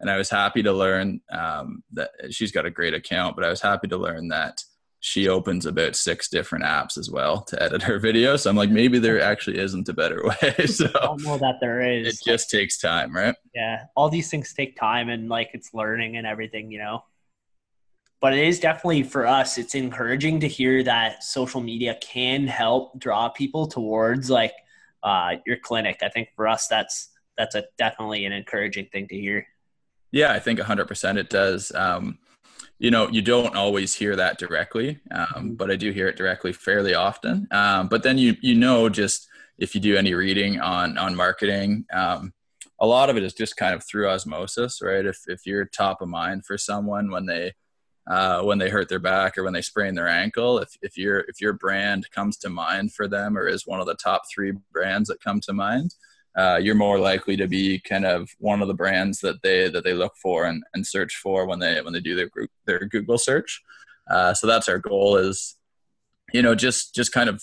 [0.00, 3.48] and I was happy to learn um, that she's got a great account, but I
[3.48, 4.62] was happy to learn that
[5.00, 8.40] she opens about six different apps as well to edit her videos.
[8.40, 10.54] So I'm like, maybe there actually isn't a better way.
[10.66, 12.08] so I don't know that there is.
[12.08, 13.34] It just takes time, right?
[13.54, 17.04] Yeah, all these things take time, and like it's learning and everything, you know.
[18.20, 19.58] But it is definitely for us.
[19.58, 24.54] It's encouraging to hear that social media can help draw people towards like
[25.04, 26.00] uh, your clinic.
[26.02, 29.46] I think for us, that's that's a definitely an encouraging thing to hear.
[30.10, 31.70] Yeah, I think 100% it does.
[31.72, 32.18] Um,
[32.78, 35.54] you know, you don't always hear that directly, um, mm-hmm.
[35.54, 37.48] but I do hear it directly fairly often.
[37.50, 41.86] Um, but then you you know just if you do any reading on on marketing,
[41.92, 42.32] um,
[42.80, 45.04] a lot of it is just kind of through osmosis, right?
[45.04, 47.52] If if you're top of mind for someone when they
[48.08, 50.58] uh, when they hurt their back or when they sprain their ankle.
[50.58, 53.86] If, if your if your brand comes to mind for them or is one of
[53.86, 55.94] the top three brands that come to mind,
[56.36, 59.84] uh, you're more likely to be kind of one of the brands that they that
[59.84, 62.80] they look for and, and search for when they when they do their group their
[62.80, 63.62] Google search.
[64.10, 65.56] Uh, so that's our goal is,
[66.32, 67.42] you know, just just kind of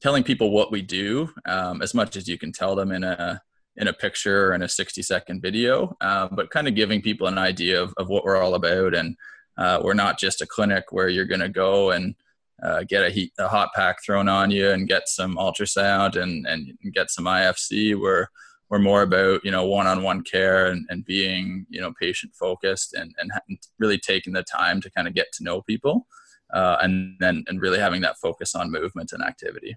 [0.00, 3.40] telling people what we do um, as much as you can tell them in a
[3.76, 7.26] in a picture or in a 60 second video, uh, but kind of giving people
[7.26, 9.16] an idea of, of what we're all about and
[9.56, 12.14] uh, we're not just a clinic where you're going to go and
[12.62, 16.46] uh, get a heat, a hot pack thrown on you and get some ultrasound and,
[16.46, 17.98] and get some IFC.
[17.98, 18.26] We're,
[18.70, 23.14] we're more about, you know, one-on-one care and, and being, you know, patient focused and,
[23.18, 26.06] and really taking the time to kind of get to know people.
[26.52, 29.76] Uh, and then, and really having that focus on movement and activity.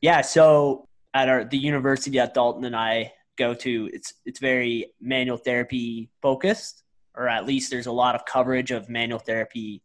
[0.00, 0.22] Yeah.
[0.22, 5.36] So at our, the university that Dalton and I go to, it's, it's very manual
[5.36, 6.82] therapy focused
[7.18, 9.82] or at least there's a lot of coverage of manual therapy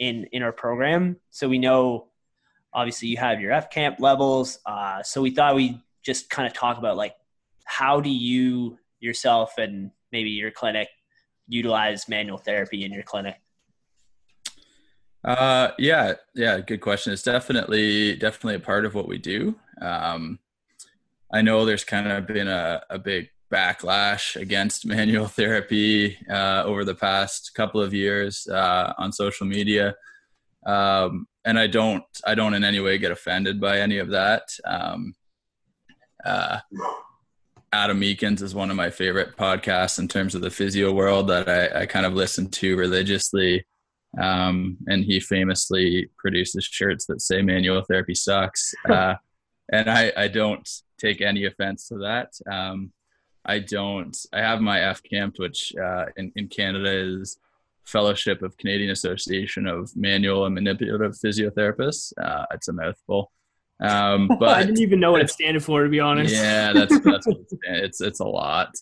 [0.00, 1.16] in in our program.
[1.30, 2.08] So we know,
[2.74, 4.58] obviously, you have your F camp levels.
[4.66, 7.14] Uh, so we thought we just kind of talk about like
[7.64, 10.88] how do you yourself and maybe your clinic
[11.46, 13.36] utilize manual therapy in your clinic?
[15.22, 17.12] Uh, yeah, yeah, good question.
[17.12, 19.54] It's definitely definitely a part of what we do.
[19.80, 20.38] Um,
[21.32, 26.84] I know there's kind of been a, a big backlash against manual therapy uh, over
[26.84, 29.94] the past couple of years uh, on social media,
[30.66, 34.42] um, and I don't I don't in any way get offended by any of that.
[34.64, 35.14] Um,
[36.24, 36.58] uh,
[37.72, 41.48] Adam Meakins is one of my favorite podcasts in terms of the physio world that
[41.48, 43.64] I, I kind of listen to religiously.
[44.20, 48.74] Um, and he famously produces shirts that say manual therapy sucks.
[48.88, 49.14] Uh,
[49.72, 52.32] and I, I don't take any offense to that.
[52.50, 52.92] Um,
[53.44, 57.38] I don't, I have my FCAMP, which uh, in, in Canada is
[57.84, 62.12] Fellowship of Canadian Association of Manual and Manipulative Physiotherapists.
[62.22, 63.32] Uh, it's a mouthful.
[63.80, 66.34] Um, but I didn't even know what it standed for, to be honest.
[66.34, 67.26] Yeah, that's, that's
[67.64, 68.74] it's it's a lot,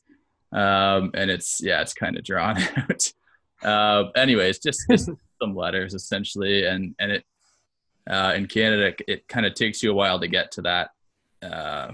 [0.52, 3.12] um, and it's yeah, it's kind of drawn out.
[3.62, 7.24] Uh, anyways, just, just some letters essentially, and and it
[8.10, 10.90] uh, in Canada it kind of takes you a while to get to that
[11.42, 11.92] uh,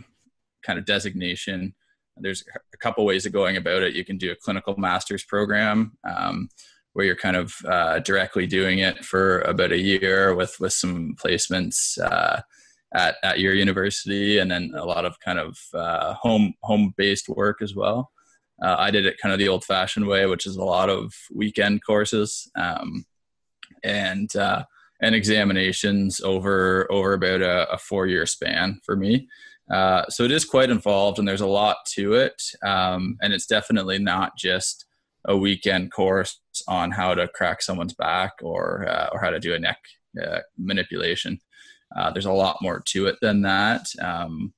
[0.64, 1.74] kind of designation.
[2.16, 3.94] There's a couple ways of going about it.
[3.94, 5.96] You can do a clinical master's program.
[6.04, 6.48] Um,
[6.94, 11.14] where you're kind of uh, directly doing it for about a year with with some
[11.16, 12.40] placements uh,
[12.94, 17.28] at, at your university and then a lot of kind of uh, home home based
[17.28, 18.10] work as well.
[18.62, 21.12] Uh, I did it kind of the old fashioned way, which is a lot of
[21.32, 23.04] weekend courses um,
[23.82, 24.64] and uh,
[25.02, 29.28] and examinations over over about a, a four year span for me.
[29.70, 32.42] Uh, so it is quite involved, and there's a lot to it.
[32.62, 34.84] Um, and it's definitely not just
[35.26, 39.54] a weekend course on how to crack someone's back or uh, or how to do
[39.54, 39.78] a neck
[40.22, 41.40] uh, manipulation.
[41.96, 43.86] Uh, there's a lot more to it than that.
[44.00, 44.52] Um,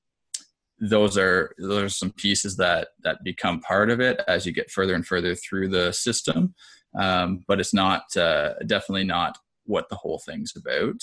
[0.78, 4.70] those are those are some pieces that that become part of it as you get
[4.70, 6.54] further and further through the system.
[6.98, 11.02] Um, but it's not uh, definitely not what the whole thing's about.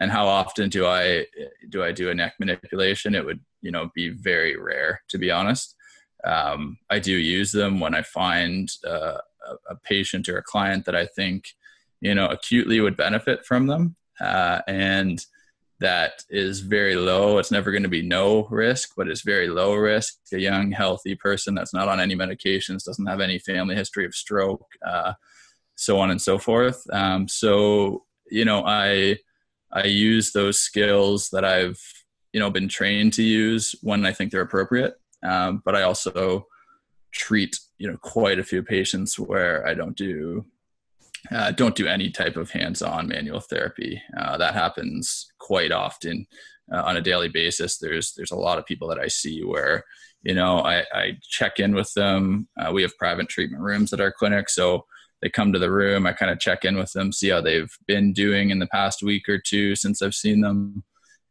[0.00, 1.26] And how often do I
[1.68, 3.14] do I do a neck manipulation?
[3.14, 5.74] It would you know be very rare to be honest.
[6.24, 10.84] Um, I do use them when I find uh, a, a patient or a client
[10.86, 11.54] that I think
[12.00, 15.24] you know acutely would benefit from them uh, and
[15.80, 17.38] that is very low.
[17.38, 20.16] It's never going to be no risk, but it's very low risk.
[20.32, 24.14] A young, healthy person that's not on any medications, doesn't have any family history of
[24.14, 25.12] stroke, uh,
[25.76, 26.82] so on and so forth.
[26.92, 29.18] Um, so you know, I
[29.72, 31.80] I use those skills that I've
[32.32, 34.94] you know been trained to use when I think they're appropriate.
[35.22, 36.46] Um, but I also
[37.12, 40.44] treat you know quite a few patients where I don't do
[41.32, 44.00] uh, don't do any type of hands-on manual therapy.
[44.16, 46.26] Uh, that happens quite often
[46.72, 47.78] uh, on a daily basis.
[47.78, 49.84] There's there's a lot of people that I see where
[50.22, 52.48] you know I, I check in with them.
[52.58, 54.86] Uh, we have private treatment rooms at our clinic, so
[55.22, 56.06] they come to the room.
[56.06, 59.02] I kind of check in with them, see how they've been doing in the past
[59.02, 60.84] week or two since I've seen them,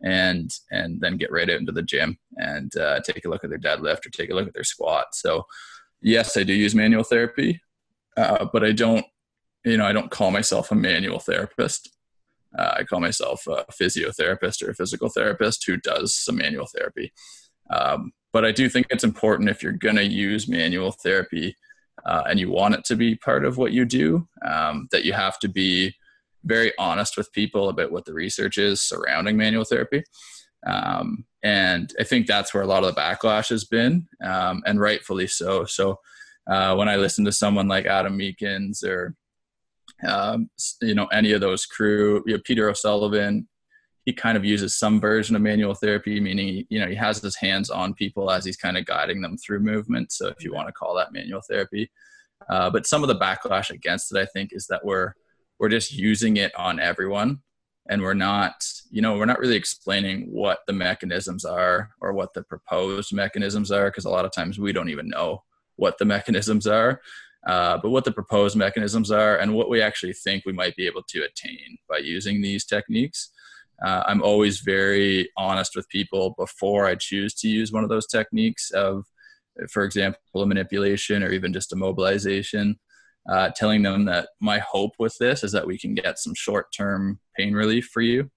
[0.03, 3.49] and and then get right out into the gym and uh, take a look at
[3.49, 5.07] their deadlift or take a look at their squat.
[5.13, 5.45] So
[6.01, 7.61] yes, I do use manual therapy,
[8.15, 9.05] uh, but I don't
[9.67, 11.89] you know, I don't call myself a manual therapist.
[12.57, 17.11] Uh, I call myself a physiotherapist or a physical therapist who does some manual therapy.
[17.69, 21.55] Um, but I do think it's important if you're going to use manual therapy
[22.05, 25.13] uh, and you want it to be part of what you do, um, that you
[25.13, 25.93] have to be
[26.43, 30.03] very honest with people about what the research is surrounding manual therapy.
[30.65, 34.79] Um, and I think that's where a lot of the backlash has been, um, and
[34.79, 35.65] rightfully so.
[35.65, 35.99] So
[36.49, 39.15] uh, when I listen to someone like Adam Meakins or
[40.05, 40.49] um,
[40.81, 42.23] you know, any of those crew.
[42.25, 43.47] You know, Peter O'Sullivan,
[44.07, 47.35] he kind of uses some version of manual therapy, meaning you know he has his
[47.35, 50.13] hands on people as he's kind of guiding them through movement.
[50.13, 51.91] So if you want to call that manual therapy,
[52.49, 55.11] uh, but some of the backlash against it, I think, is that we're
[55.59, 57.39] we're just using it on everyone,
[57.89, 62.33] and we're not, you know, we're not really explaining what the mechanisms are or what
[62.33, 65.43] the proposed mechanisms are, because a lot of times we don't even know
[65.75, 67.01] what the mechanisms are
[67.47, 70.85] uh, but what the proposed mechanisms are and what we actually think we might be
[70.85, 73.29] able to attain by using these techniques.
[73.83, 78.07] Uh, I'm always very honest with people before I choose to use one of those
[78.07, 79.05] techniques of,
[79.71, 82.79] for example, a manipulation or even just a mobilization,
[83.29, 87.19] uh, telling them that my hope with this is that we can get some short-term
[87.37, 88.29] pain relief for you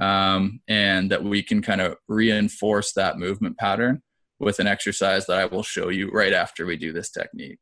[0.00, 4.02] um, and that we can kind of reinforce that movement pattern
[4.38, 7.58] with an exercise that I will show you right after we do this technique.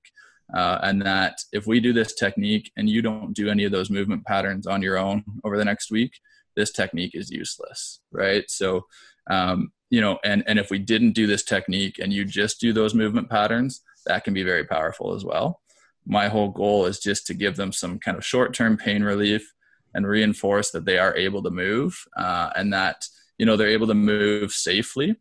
[0.55, 3.89] Uh, and that if we do this technique and you don't do any of those
[3.89, 6.13] movement patterns on your own over the next week,
[6.57, 8.45] this technique is useless, right?
[8.49, 8.87] So,
[9.31, 12.73] um, you know, and and if we didn't do this technique and you just do
[12.73, 15.61] those movement patterns, that can be very powerful as well.
[16.07, 19.55] My whole goal is just to give them some kind of short-term pain relief
[19.95, 23.07] and reinforce that they are able to move uh, and that
[23.39, 25.17] you know they're able to move safely.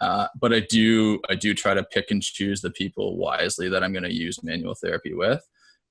[0.00, 3.82] Uh, but I do I do try to pick and choose the people wisely that
[3.82, 5.42] I'm going to use manual therapy with,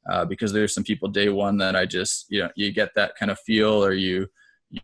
[0.09, 3.16] uh, because there's some people day one that I just you know you get that
[3.16, 4.28] kind of feel or you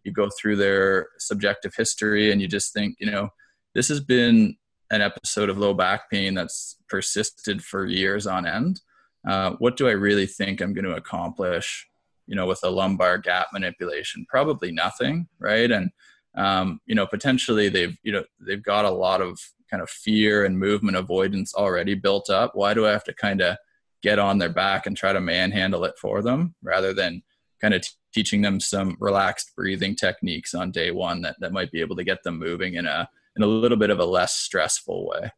[0.03, 3.29] you go through their subjective history and you just think you know
[3.75, 4.55] this has been
[4.91, 8.81] an episode of low back pain that's persisted for years on end.
[9.25, 11.87] Uh, what do I really think I'm going to accomplish
[12.31, 14.25] you know, with a lumbar gap manipulation?
[14.29, 15.69] Probably nothing, right?
[15.69, 15.91] And
[16.35, 19.37] um, you know, potentially they've you know they've got a lot of
[19.69, 22.51] kind of fear and movement avoidance already built up.
[22.53, 23.57] Why do I have to kind of
[24.01, 27.21] get on their back and try to manhandle it for them rather than
[27.61, 31.71] kind of t- teaching them some relaxed breathing techniques on day one that, that might
[31.71, 33.07] be able to get them moving in a
[33.37, 35.31] in a little bit of a less stressful way.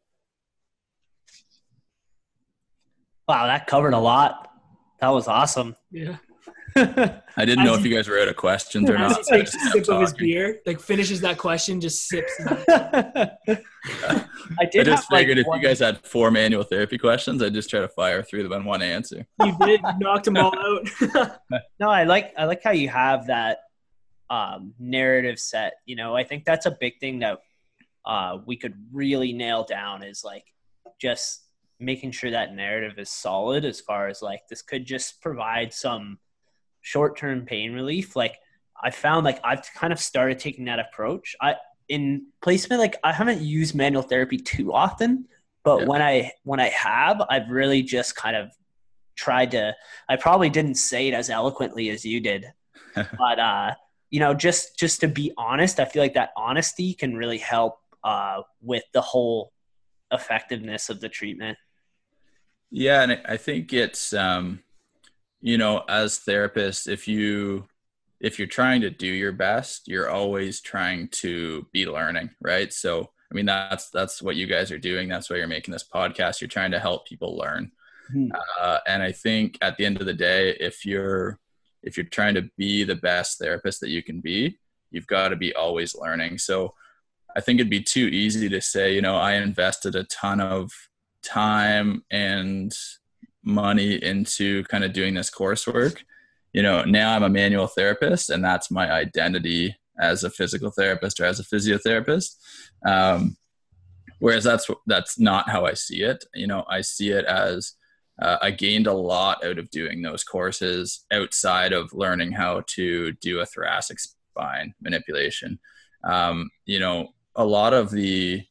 [3.28, 4.50] Wow, that covered a lot.
[5.00, 5.76] That was awesome.
[5.92, 6.18] Yeah.
[7.38, 9.20] I didn't know if you guys were out of questions or not.
[9.30, 12.32] Like sip of his beer, like finishes that question, just sips.
[12.48, 13.38] I
[14.72, 14.88] did.
[14.88, 17.54] I just have, figured like, if one- you guys had four manual therapy questions, I'd
[17.54, 19.26] just try to fire through them in one answer.
[19.44, 21.40] You did you knocked them all out.
[21.80, 23.60] No, I like I like how you have that
[24.30, 25.74] um, narrative set.
[25.86, 27.40] You know, I think that's a big thing that
[28.06, 30.46] uh, we could really nail down is like
[31.00, 31.44] just
[31.80, 36.18] making sure that narrative is solid as far as like this could just provide some
[36.84, 38.16] short-term pain relief.
[38.16, 38.38] Like
[38.84, 41.36] I found like I've kind of started taking that approach.
[41.42, 41.56] I
[41.90, 45.28] in placement like I haven't used manual therapy too often,
[45.64, 45.88] but Yeah.
[45.88, 48.52] when I when I have, I've really just kind of
[49.16, 49.76] tried to
[50.10, 52.46] I probably didn't say it as eloquently as you did.
[52.96, 53.76] but uh
[54.12, 57.80] you know just just to be honest, I feel like that honesty can really help
[58.04, 59.52] uh with the whole
[60.12, 61.58] effectiveness of the treatment.
[62.72, 64.63] Yeah, and I- I think it's um,
[65.44, 67.68] you know, as therapists, if you
[68.22, 72.72] if you're trying to do your best, you're always trying to be learning, right?
[72.72, 75.10] So, I mean, that's that's what you guys are doing.
[75.10, 76.40] That's why you're making this podcast.
[76.40, 77.74] You're trying to help people learn.
[78.10, 78.30] Hmm.
[78.60, 81.40] Uh, and I think at the end of the day, if you're
[81.84, 84.58] if you're trying to be the best therapist that you can be,
[84.92, 86.38] you've got to be always learning.
[86.38, 86.74] So,
[87.36, 90.72] I think it'd be too easy to say, you know, I invested a ton of
[91.22, 92.74] time and
[93.44, 96.04] money into kind of doing this coursework.
[96.54, 101.20] You know, now I'm a manual therapist and that's my identity as a physical therapist
[101.20, 102.36] or as a physiotherapist.
[102.86, 103.38] Um,
[104.20, 106.24] whereas that's that's not how I see it.
[106.34, 107.74] You know, I see it as
[108.22, 113.12] uh, I gained a lot out of doing those courses outside of learning how to
[113.14, 115.60] do a thoracic spine manipulation.
[116.04, 118.44] Um, you know, a lot of the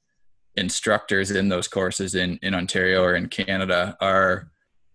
[0.57, 4.52] instructors in those courses in in Ontario or in Canada are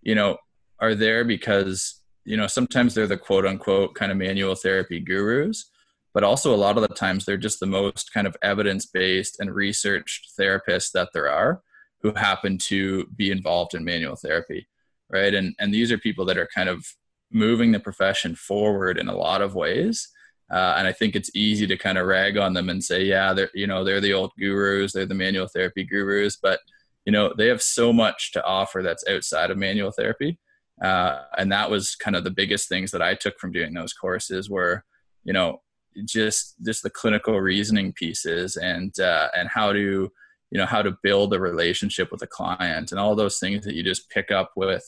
[0.07, 0.37] you know
[0.79, 5.69] are there because you know sometimes they're the quote unquote kind of manual therapy gurus
[6.13, 9.39] but also a lot of the times they're just the most kind of evidence based
[9.39, 11.61] and researched therapists that there are
[12.01, 14.67] who happen to be involved in manual therapy
[15.09, 15.33] right?
[15.33, 16.85] And and these are people that are kind of
[17.31, 20.09] moving the profession forward in a lot of ways.
[20.51, 23.33] Uh, and I think it's easy to kind of rag on them and say, yeah,
[23.33, 26.59] they're you know they're the old gurus, they're the manual therapy gurus, but
[27.07, 30.37] you know they have so much to offer that's outside of manual therapy,
[30.83, 33.93] uh, and that was kind of the biggest things that I took from doing those
[33.93, 34.83] courses were,
[35.23, 35.61] you know,
[36.03, 40.11] just just the clinical reasoning pieces and uh, and how to
[40.51, 43.73] you know how to build a relationship with a client and all those things that
[43.73, 44.83] you just pick up with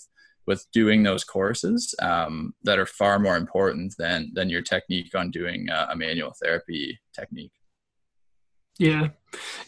[0.45, 5.32] with doing those courses um, that are far more important than than your technique on
[5.32, 7.53] doing a manual therapy technique.
[8.80, 9.09] Yeah.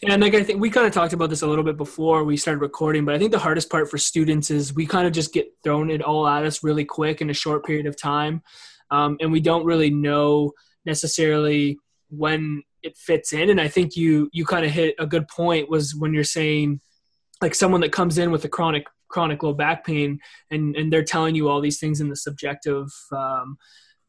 [0.08, 2.38] And like I think we kind of talked about this a little bit before we
[2.38, 5.34] started recording, but I think the hardest part for students is we kind of just
[5.34, 8.42] get thrown it all at us really quick in a short period of time.
[8.90, 10.54] Um, and we don't really know
[10.86, 11.78] necessarily
[12.10, 13.50] when it fits in.
[13.50, 16.80] And I think you you kind of hit a good point was when you're saying
[17.42, 21.04] like someone that comes in with a chronic chronic low back pain and and they're
[21.04, 23.58] telling you all these things in the subjective um,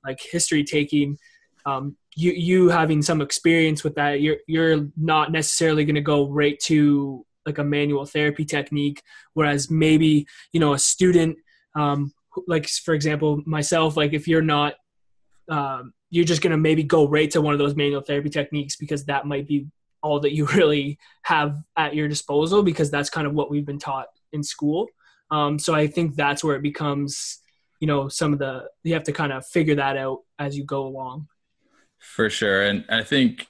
[0.04, 1.18] like history taking
[1.66, 6.28] um, you you having some experience with that you're you're not necessarily going to go
[6.28, 9.02] right to like a manual therapy technique
[9.34, 11.36] whereas maybe you know a student
[11.74, 12.12] um,
[12.46, 14.74] like for example myself like if you're not
[15.48, 18.76] um, you're just going to maybe go right to one of those manual therapy techniques
[18.76, 19.66] because that might be
[20.02, 23.78] all that you really have at your disposal because that's kind of what we've been
[23.78, 24.88] taught in school.
[25.30, 27.38] Um, so i think that's where it becomes
[27.80, 30.64] you know some of the you have to kind of figure that out as you
[30.64, 31.26] go along
[32.02, 33.46] For sure, and I think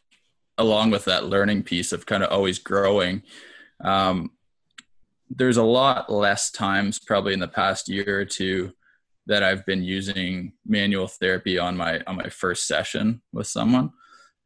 [0.58, 3.22] along with that learning piece of kind of always growing,
[3.82, 4.30] um,
[5.30, 8.72] there's a lot less times probably in the past year or two
[9.26, 13.90] that I've been using manual therapy on my on my first session with someone.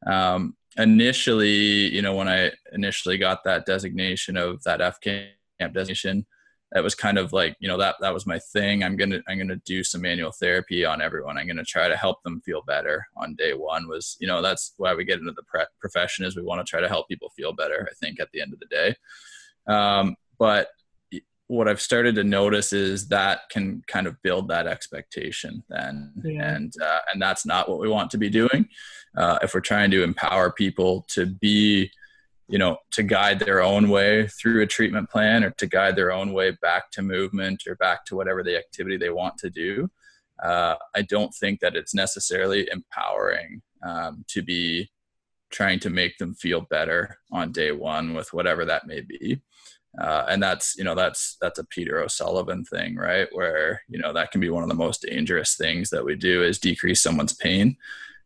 [0.06, 6.26] Um, initially, you know, when I initially got that designation of that FCAMP designation,
[6.72, 8.82] that was kind of like you know that that was my thing.
[8.82, 11.38] I'm gonna i'm gonna do some manual therapy on everyone.
[11.38, 14.74] I'm gonna try to help them feel better on day one was you know that's
[14.76, 17.30] why we get into the pre- profession is we want to try to help people
[17.30, 18.94] feel better i think at the end of the day.
[19.66, 20.68] Um, but
[21.48, 26.12] what i've started to notice is that can kind of build that expectation then.
[26.24, 26.54] Yeah.
[26.54, 28.68] and uh, and that's not what we want to be doing.
[29.16, 31.90] Uh, if we're trying to empower people to be
[32.48, 36.12] you know to guide their own way through a treatment plan or to guide their
[36.12, 39.88] own way back to movement or back to whatever the activity they want to do
[40.44, 44.88] uh, i don't think that it's necessarily empowering um, to be
[45.50, 49.40] trying to make them feel better on day one with whatever that may be.
[49.98, 53.28] Uh, and that's you know that's that's a peter o'sullivan thing right?
[53.32, 56.42] Where you know that can be one of the most dangerous things that we do
[56.42, 57.76] is decrease someone's pain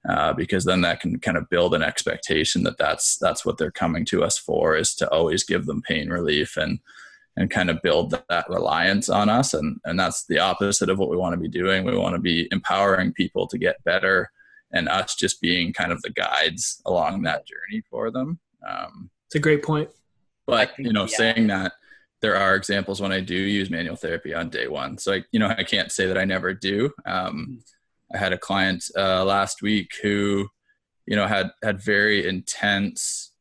[0.09, 3.71] uh, because then that can kind of build an expectation that that's that's what they're
[3.71, 6.79] coming to us for is to always give them pain relief and
[7.37, 9.55] and kind of build that reliance on us.
[9.55, 11.85] And and that's the opposite of what we want to be doing.
[11.85, 14.31] We want to be empowering people to get better
[14.73, 18.39] and us just being kind of the guides along that journey for them.
[18.67, 19.91] Um, it's a great point.
[20.47, 21.17] but you know yeah.
[21.17, 21.73] saying that
[22.23, 24.97] there are examples when i do use manual therapy on day one.
[24.99, 26.91] So I, you know i can't say that i never do.
[27.05, 27.55] Um, mm-hmm
[28.15, 30.49] I had a client uh, last week who,
[31.07, 33.33] you know, had had very intense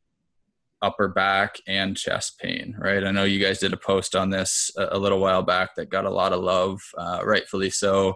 [0.82, 2.74] upper back and chest pain.
[2.78, 3.04] Right.
[3.04, 5.90] I know you guys did a post on this a, a little while back that
[5.90, 8.14] got a lot of love, uh, rightfully so.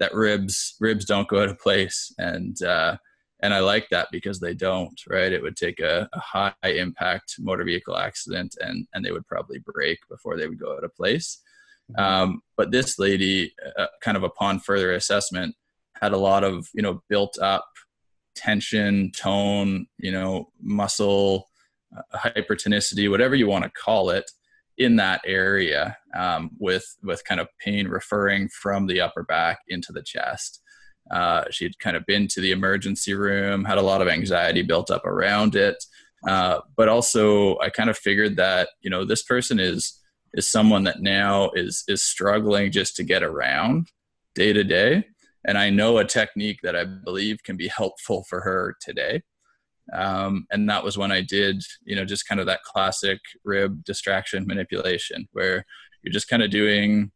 [0.00, 2.96] That ribs ribs don't go out of place, and uh,
[3.42, 5.00] and I like that because they don't.
[5.08, 5.32] Right.
[5.32, 9.60] It would take a, a high impact motor vehicle accident, and and they would probably
[9.60, 11.40] break before they would go out of place.
[11.92, 12.04] Mm-hmm.
[12.04, 15.54] Um, but this lady, uh, kind of upon further assessment,
[16.00, 17.66] had a lot of you know built up
[18.34, 21.48] tension, tone, you know, muscle,
[21.96, 24.30] uh, hypertonicity, whatever you want to call it,
[24.76, 29.92] in that area, um, with with kind of pain referring from the upper back into
[29.92, 30.60] the chest.
[31.10, 34.62] Uh, she had kind of been to the emergency room, had a lot of anxiety
[34.62, 35.76] built up around it,
[36.26, 40.00] uh, but also I kind of figured that you know this person is
[40.32, 43.88] is someone that now is is struggling just to get around
[44.34, 45.04] day to day
[45.46, 49.22] and I know a technique that I believe can be helpful for her today.
[49.92, 53.84] Um, and that was when I did, you know, just kind of that classic rib
[53.84, 55.66] distraction manipulation, where
[56.02, 57.12] you're just kind of doing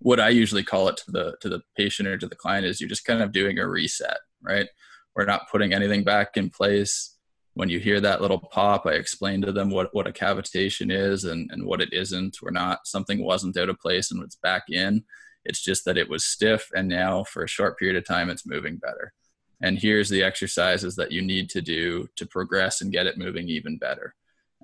[0.00, 2.80] what I usually call it to the to the patient or to the client is
[2.80, 4.68] you're just kind of doing a reset, right?
[5.16, 7.16] We're not putting anything back in place.
[7.54, 11.24] When you hear that little pop, I explain to them what, what a cavitation is
[11.24, 12.36] and, and what it isn't.
[12.40, 15.02] We're not something wasn't out of place and it's back in
[15.48, 18.46] it's just that it was stiff, and now for a short period of time, it's
[18.46, 19.12] moving better.
[19.60, 23.48] And here's the exercises that you need to do to progress and get it moving
[23.48, 24.14] even better.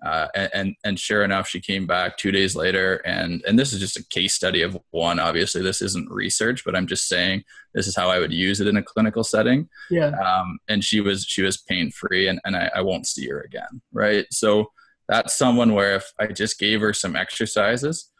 [0.05, 3.80] Uh, and, and, sure enough, she came back two days later, and and this is
[3.80, 5.18] just a case study of one.
[5.18, 8.66] Obviously, this isn't research, but I'm just saying this is how I would use it
[8.66, 9.68] in a clinical setting.
[9.91, 10.09] Yeah.
[10.09, 13.41] Um, and she was she was pain free, and and I, I won't see her
[13.41, 13.80] again.
[13.93, 14.26] Right.
[14.30, 14.72] So
[15.09, 18.11] that's someone where if I just gave her some exercises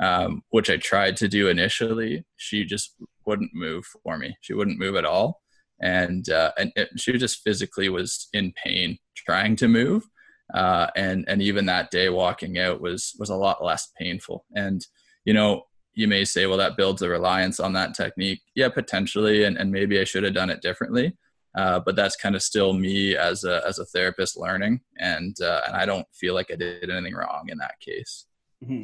[0.00, 2.94] um, which I tried to do initially, she just
[3.26, 4.36] wouldn't move for me.
[4.40, 5.40] She wouldn't move at all,
[5.80, 10.04] and uh, and it, she just physically was in pain trying to move.
[10.52, 14.44] Uh, and and even that day walking out was was a lot less painful.
[14.54, 14.84] And
[15.24, 15.62] you know,
[15.94, 18.42] you may say, well, that builds a reliance on that technique.
[18.54, 21.16] Yeah, potentially, and and maybe I should have done it differently.
[21.56, 25.60] Uh, but that's kind of still me as a as a therapist learning, and uh,
[25.66, 28.26] and I don't feel like I did anything wrong in that case.
[28.64, 28.82] Mm-hmm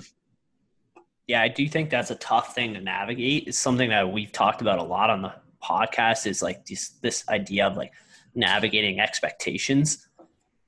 [1.31, 3.47] yeah, I do think that's a tough thing to navigate.
[3.47, 7.23] It's something that we've talked about a lot on the podcast is like this this
[7.29, 7.93] idea of like
[8.35, 10.09] navigating expectations.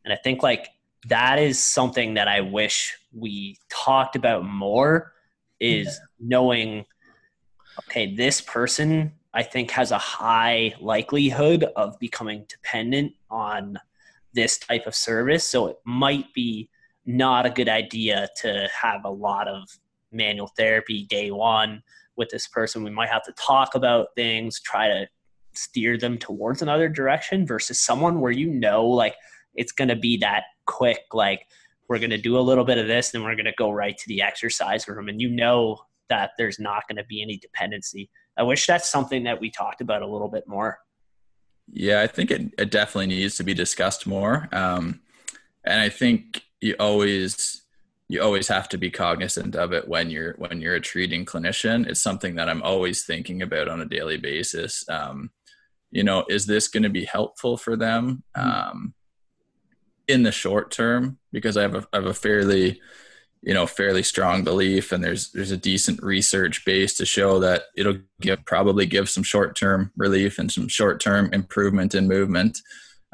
[0.05, 0.69] And I think like
[1.09, 5.15] that is something that I wish we talked about more
[5.59, 6.29] is yeah.
[6.29, 6.85] knowing
[7.89, 13.81] okay, this person I think has a high likelihood of becoming dependent on
[14.33, 15.45] this type of service.
[15.45, 16.71] So it might be
[17.05, 19.65] not a good idea to have a lot of
[20.13, 21.83] manual therapy day one
[22.17, 22.85] with this person.
[22.85, 25.09] We might have to talk about things, try to
[25.55, 29.15] steer them towards another direction versus someone where you know, like,
[29.55, 31.47] it's going to be that quick, like,
[31.89, 33.99] we're going to do a little bit of this, then we're going to go right
[33.99, 35.09] to the exercise room.
[35.09, 38.09] And you know that there's not going to be any dependency.
[38.37, 40.79] I wish that's something that we talked about a little bit more.
[41.71, 44.49] Yeah, I think it, it definitely needs to be discussed more.
[44.53, 45.01] Um,
[45.65, 47.62] and I think you always
[48.13, 51.87] you always have to be cognizant of it when you're when you're a treating clinician.
[51.87, 54.87] It's something that I'm always thinking about on a daily basis.
[54.87, 55.31] Um,
[55.91, 58.51] you know, is this going to be helpful for them mm-hmm.
[58.51, 58.95] um,
[60.09, 61.19] in the short term?
[61.33, 62.83] Because I have a, I have a fairly
[63.41, 67.63] you know fairly strong belief and there's there's a decent research base to show that
[67.79, 72.61] it'll give probably give some short term relief and some short term improvement in movement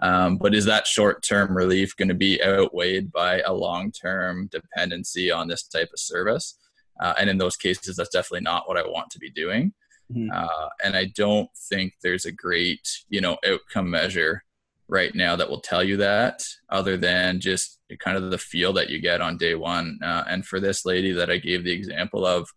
[0.02, 4.48] um, but is that short term relief going to be outweighed by a long term
[4.50, 6.56] dependency on this type of service?
[7.00, 9.72] Uh, and in those cases that's definitely not what i want to be doing.
[10.10, 10.30] Mm-hmm.
[10.32, 14.42] uh, and i don't think there's a great you know outcome measure
[14.88, 18.88] right now that will tell you that other than just kind of the feel that
[18.88, 19.98] you get on day one.
[20.02, 22.48] Uh, and for this lady that i gave the example of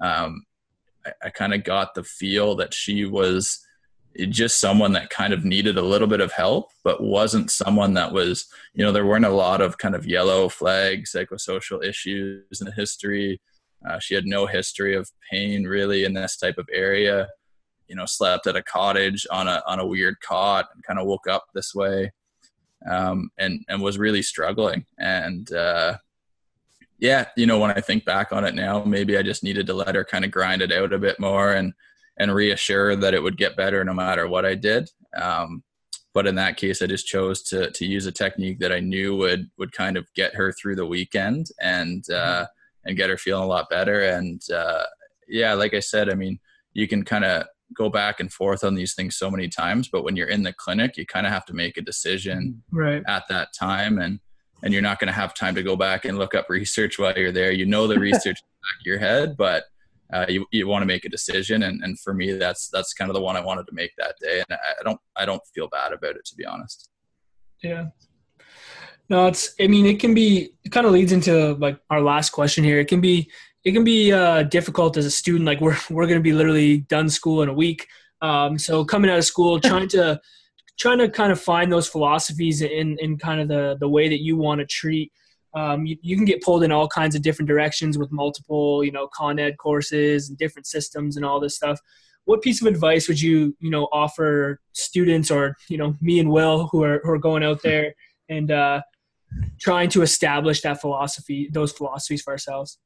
[0.00, 0.44] um,
[1.06, 3.63] i, I kind of got the feel that she was
[4.28, 8.12] just someone that kind of needed a little bit of help but wasn't someone that
[8.12, 12.66] was you know there weren't a lot of kind of yellow flag psychosocial issues in
[12.66, 13.40] the history.
[13.88, 17.28] Uh, she had no history of pain really in this type of area.
[17.88, 21.06] You know slept at a cottage on a on a weird cot and kind of
[21.06, 22.12] woke up this way
[22.88, 24.86] um, and and was really struggling.
[24.98, 25.98] And uh,
[26.98, 29.74] yeah you know when i think back on it now maybe i just needed to
[29.74, 31.72] let her kind of grind it out a bit more and
[32.18, 34.90] and reassure that it would get better no matter what i did
[35.20, 35.62] um,
[36.12, 39.16] but in that case i just chose to to use a technique that i knew
[39.16, 42.88] would would kind of get her through the weekend and uh, mm-hmm.
[42.88, 44.84] and get her feeling a lot better and uh,
[45.28, 46.38] yeah like i said i mean
[46.72, 50.04] you can kind of go back and forth on these things so many times but
[50.04, 53.02] when you're in the clinic you kind of have to make a decision right.
[53.06, 54.20] at that time and
[54.62, 57.16] and you're not going to have time to go back and look up research while
[57.16, 59.64] you're there you know the research in the back of your head but
[60.12, 63.10] uh, you, you want to make a decision and, and for me that's that's kind
[63.10, 65.68] of the one i wanted to make that day and I, don't i don't feel
[65.68, 66.90] bad about it to be honest
[67.62, 67.86] yeah
[69.08, 72.30] no it's i mean it can be it kind of leads into like our last
[72.30, 73.30] question here it can be
[73.64, 75.46] it can be uh, difficult as a student.
[75.46, 77.86] Like we're we're going to be literally done school in a week.
[78.22, 80.20] Um, so coming out of school, trying to
[80.78, 84.20] trying to kind of find those philosophies in in kind of the the way that
[84.20, 85.12] you want to treat.
[85.54, 88.90] Um, you, you, can get pulled in all kinds of different directions with multiple, you
[88.90, 91.78] know, con ed courses and different systems and all this stuff.
[92.24, 96.30] What piece of advice would you, you know, offer students or, you know, me and
[96.30, 97.94] Will who are, who are going out there
[98.28, 98.80] and uh,
[99.60, 102.78] trying to establish that philosophy, those philosophies for ourselves?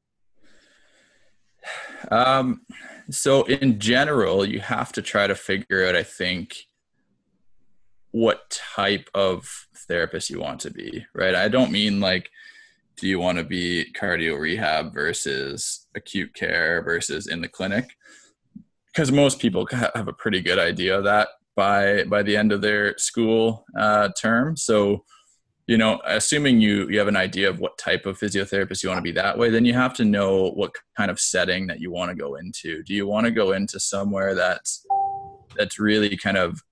[2.10, 2.62] Um,
[3.10, 6.56] so in general, you have to try to figure out, I think,
[8.10, 11.34] what type of therapist you want to be, right?
[11.34, 12.30] I don't mean like,
[12.99, 17.90] do you want to be cardio rehab versus acute care versus in the clinic?
[18.86, 22.61] Because most people have a pretty good idea of that by by the end of
[22.61, 24.57] their school uh, term.
[24.57, 25.05] So
[25.68, 28.99] you know assuming you you have an idea of what type of physiotherapist you want
[28.99, 31.92] to be that way then you have to know what kind of setting that you
[31.92, 34.86] want to go into do you want to go into somewhere that's
[35.57, 36.62] that's really kind of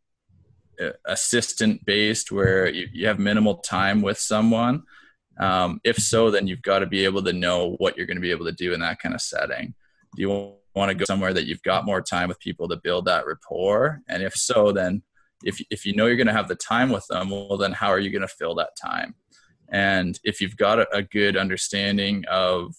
[0.83, 4.83] uh, assistant based where you, you have minimal time with someone
[5.39, 8.22] um, if so then you've got to be able to know what you're going to
[8.22, 9.74] be able to do in that kind of setting.
[10.14, 13.05] Do you want to go somewhere that you've got more time with people to build
[13.07, 14.01] that rapport?
[14.09, 15.03] And if so then
[15.45, 17.89] if, if you know you're going to have the time with them well then how
[17.89, 19.14] are you going to fill that time?
[19.68, 22.74] And if you've got a, a good understanding of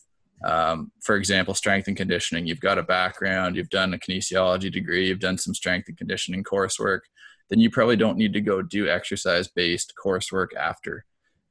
[0.45, 5.07] um, for example strength and conditioning you've got a background you've done a kinesiology degree
[5.07, 7.01] you've done some strength and conditioning coursework
[7.49, 11.05] then you probably don't need to go do exercise based coursework after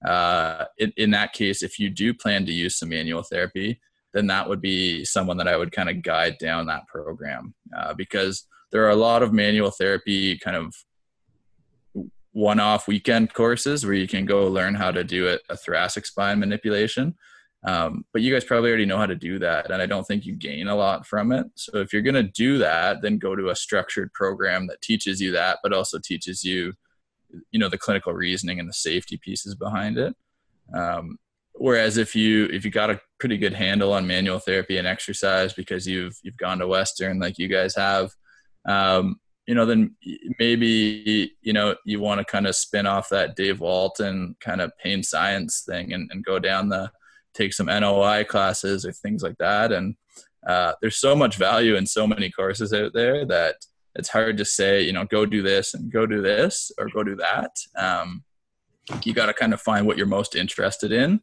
[0.06, 3.80] uh, in, in that case if you do plan to use some manual therapy
[4.14, 7.92] then that would be someone that i would kind of guide down that program uh,
[7.94, 10.74] because there are a lot of manual therapy kind of
[12.36, 16.38] one-off weekend courses where you can go learn how to do a, a thoracic spine
[16.38, 17.14] manipulation.
[17.64, 20.26] Um, but you guys probably already know how to do that, and I don't think
[20.26, 21.46] you gain a lot from it.
[21.54, 25.18] So if you're going to do that, then go to a structured program that teaches
[25.18, 26.74] you that, but also teaches you,
[27.50, 30.14] you know, the clinical reasoning and the safety pieces behind it.
[30.74, 31.18] Um,
[31.54, 35.52] whereas if you if you got a pretty good handle on manual therapy and exercise
[35.52, 38.10] because you've you've gone to Western like you guys have,
[38.68, 39.16] um,
[39.46, 39.94] you know, then
[40.38, 44.72] maybe, you know, you want to kind of spin off that Dave Walton kind of
[44.82, 46.90] pain science thing and, and go down the,
[47.32, 49.70] take some NOI classes or things like that.
[49.70, 49.94] And
[50.46, 53.56] uh, there's so much value in so many courses out there that
[53.96, 57.02] it's hard to say, you know, go do this and go do this or go
[57.02, 57.56] do that.
[57.76, 58.24] Um,
[59.04, 61.20] you got to kind of find what you're most interested in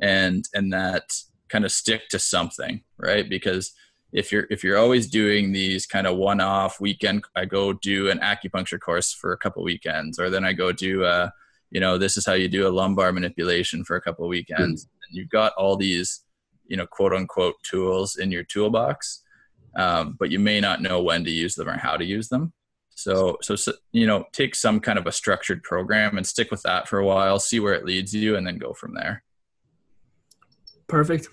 [0.00, 1.12] and, and that
[1.48, 3.28] kind of stick to something, right?
[3.28, 3.72] Because
[4.14, 8.20] if you're if you're always doing these kind of one-off weekend i go do an
[8.20, 11.32] acupuncture course for a couple weekends or then i go do a
[11.72, 15.08] you know this is how you do a lumbar manipulation for a couple weekends mm-hmm.
[15.08, 16.20] and you've got all these
[16.66, 19.23] you know quote unquote tools in your toolbox
[19.76, 22.52] um, but you may not know when to use them or how to use them.
[22.96, 26.62] So, so, so you know take some kind of a structured program and stick with
[26.62, 29.22] that for a while see where it leads you and then go from there.
[30.86, 31.28] Perfect.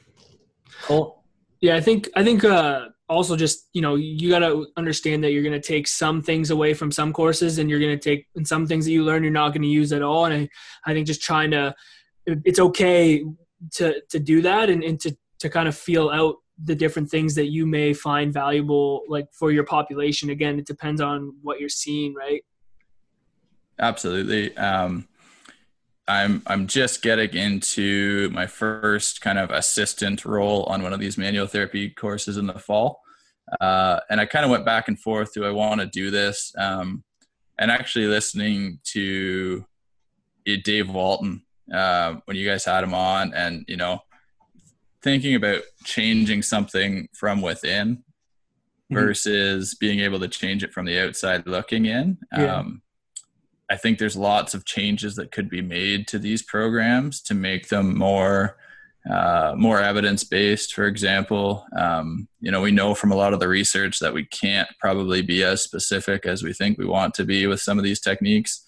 [0.84, 1.24] Cool.
[1.60, 5.32] Yeah, I think I think uh, also just you know you got to understand that
[5.32, 8.28] you're going to take some things away from some courses, and you're going to take
[8.36, 10.26] and some things that you learn you're not going to use at all.
[10.26, 11.76] And I, I think just trying to,
[12.26, 13.24] it's okay
[13.74, 17.36] to to do that and, and to to kind of feel out the different things
[17.36, 21.70] that you may find valuable like for your population again it depends on what you're
[21.70, 22.44] seeing right
[23.80, 25.08] absolutely um
[26.12, 31.18] I'm I'm just getting into my first kind of assistant role on one of these
[31.18, 33.02] manual therapy courses in the fall,
[33.62, 35.34] uh, and I kind of went back and forth.
[35.34, 36.54] Do I want to do this?
[36.58, 37.04] Um,
[37.60, 39.66] and actually, listening to
[40.46, 41.44] Dave Walton
[41.74, 44.00] uh, when you guys had him on, and you know,
[45.02, 48.96] thinking about changing something from within mm-hmm.
[48.96, 52.18] versus being able to change it from the outside looking in.
[52.36, 52.58] Yeah.
[52.58, 52.82] Um,
[53.70, 57.70] I think there's lots of changes that could be made to these programs to make
[57.70, 58.58] them more
[59.10, 60.76] uh, more evidence based.
[60.76, 64.26] For example, um, you know we know from a lot of the research that we
[64.26, 67.84] can't probably be as specific as we think we want to be with some of
[67.84, 68.64] these techniques.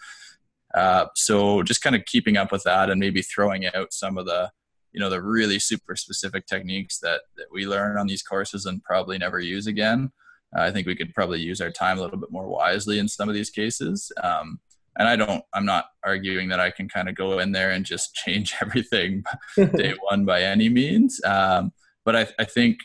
[0.74, 4.26] Uh, so just kind of keeping up with that and maybe throwing out some of
[4.26, 4.50] the
[4.94, 8.84] you know the really super specific techniques that, that we learn on these courses and
[8.84, 10.12] probably never use again.
[10.56, 13.08] Uh, I think we could probably use our time a little bit more wisely in
[13.08, 14.12] some of these cases.
[14.22, 14.60] Um,
[14.98, 17.86] and I don't, I'm not arguing that I can kind of go in there and
[17.86, 19.24] just change everything
[19.58, 21.20] day one by any means.
[21.24, 21.72] Um,
[22.06, 22.80] but I, I think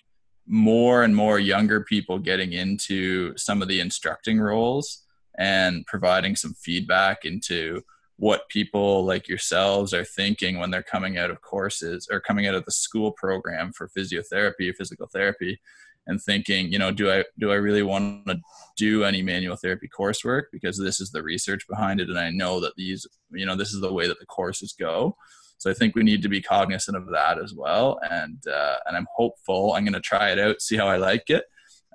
[0.47, 5.05] more and more younger people getting into some of the instructing roles
[5.37, 7.83] and providing some feedback into
[8.19, 12.55] what people like yourselves are thinking when they're coming out of courses or coming out
[12.55, 15.61] of the school program for physiotherapy, physical therapy,
[16.09, 18.41] and thinking, you know, do I do I really want to
[18.77, 22.61] do any manual therapy coursework because this is the research behind it, and I know
[22.61, 25.17] that these, you know, this is the way that the courses go.
[25.59, 28.97] So I think we need to be cognizant of that as well, and uh, and
[28.97, 29.75] I'm hopeful.
[29.75, 31.45] I'm going to try it out, see how I like it,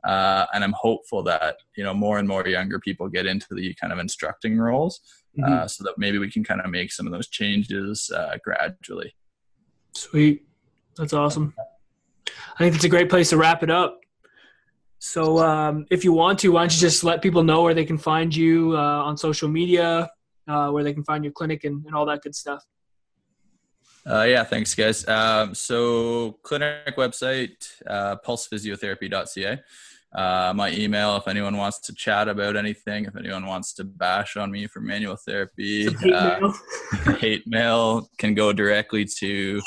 [0.06, 3.74] uh, and I'm hopeful that you know more and more younger people get into the
[3.82, 5.02] kind of instructing roles,
[5.42, 5.68] uh, mm-hmm.
[5.68, 9.16] so that maybe we can kind of make some of those changes uh, gradually.
[9.94, 10.46] Sweet,
[10.98, 11.54] that's awesome.
[12.28, 14.00] I think it's a great place to wrap it up.
[15.00, 17.86] So um, if you want to, why don't you just let people know where they
[17.86, 20.10] can find you uh, on social media,
[20.48, 22.64] uh, where they can find your clinic and, and all that good stuff.
[24.06, 25.08] Uh, yeah, thanks, guys.
[25.08, 29.62] Um, so clinic website, uh, pulsephysiotherapy.ca.
[30.14, 34.38] Uh, my email, if anyone wants to chat about anything, if anyone wants to bash
[34.38, 37.16] on me for manual therapy, hate, uh, mail.
[37.20, 39.60] hate mail can go directly to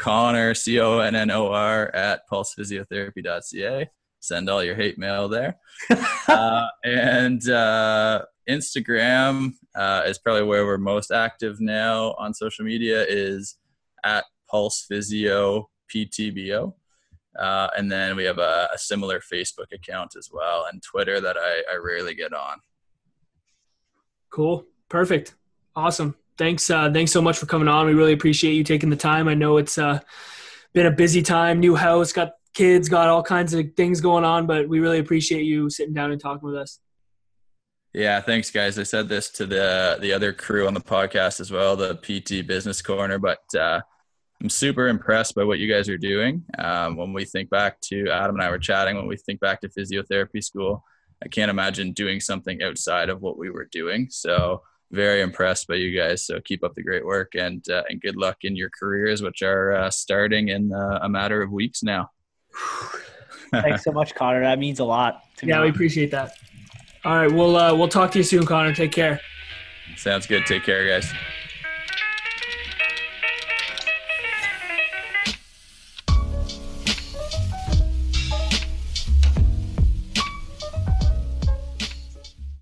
[0.00, 3.88] Connor, C O N N O R, at pulsephysiotherapy.ca
[4.26, 5.58] send all your hate mail there.
[6.28, 13.04] uh, and uh, Instagram uh, is probably where we're most active now on social media
[13.08, 13.56] is
[14.04, 16.74] at Pulse Physio PTBO.
[17.38, 21.36] Uh, and then we have a, a, similar Facebook account as well and Twitter that
[21.36, 22.58] I, I rarely get on.
[24.30, 24.64] Cool.
[24.88, 25.34] Perfect.
[25.74, 26.16] Awesome.
[26.38, 26.70] Thanks.
[26.70, 27.86] Uh, thanks so much for coming on.
[27.86, 29.28] We really appreciate you taking the time.
[29.28, 30.00] I know it's uh,
[30.72, 34.46] been a busy time, new house, got kids, got all kinds of things going on,
[34.46, 36.80] but we really appreciate you sitting down and talking with us.
[37.92, 38.78] Yeah, thanks, guys.
[38.78, 42.46] I said this to the the other crew on the podcast as well, the PT
[42.46, 43.80] Business Corner, but uh,
[44.42, 46.44] I'm super impressed by what you guys are doing.
[46.58, 49.60] Um, when we think back to Adam and I were chatting, when we think back
[49.62, 50.84] to physiotherapy school,
[51.24, 54.08] I can't imagine doing something outside of what we were doing.
[54.10, 54.62] So
[54.92, 56.26] very impressed by you guys.
[56.26, 59.42] So keep up the great work and uh, and good luck in your careers, which
[59.42, 62.10] are uh, starting in uh, a matter of weeks now.
[63.50, 64.42] Thanks so much, Connor.
[64.42, 65.22] That means a lot.
[65.40, 65.52] yeah, me.
[65.52, 66.32] Yeah, we appreciate that.
[67.04, 68.74] All right, we'll uh, we'll talk to you soon, Connor.
[68.74, 69.20] Take care.
[69.96, 70.44] Sounds good.
[70.46, 71.12] Take care, guys.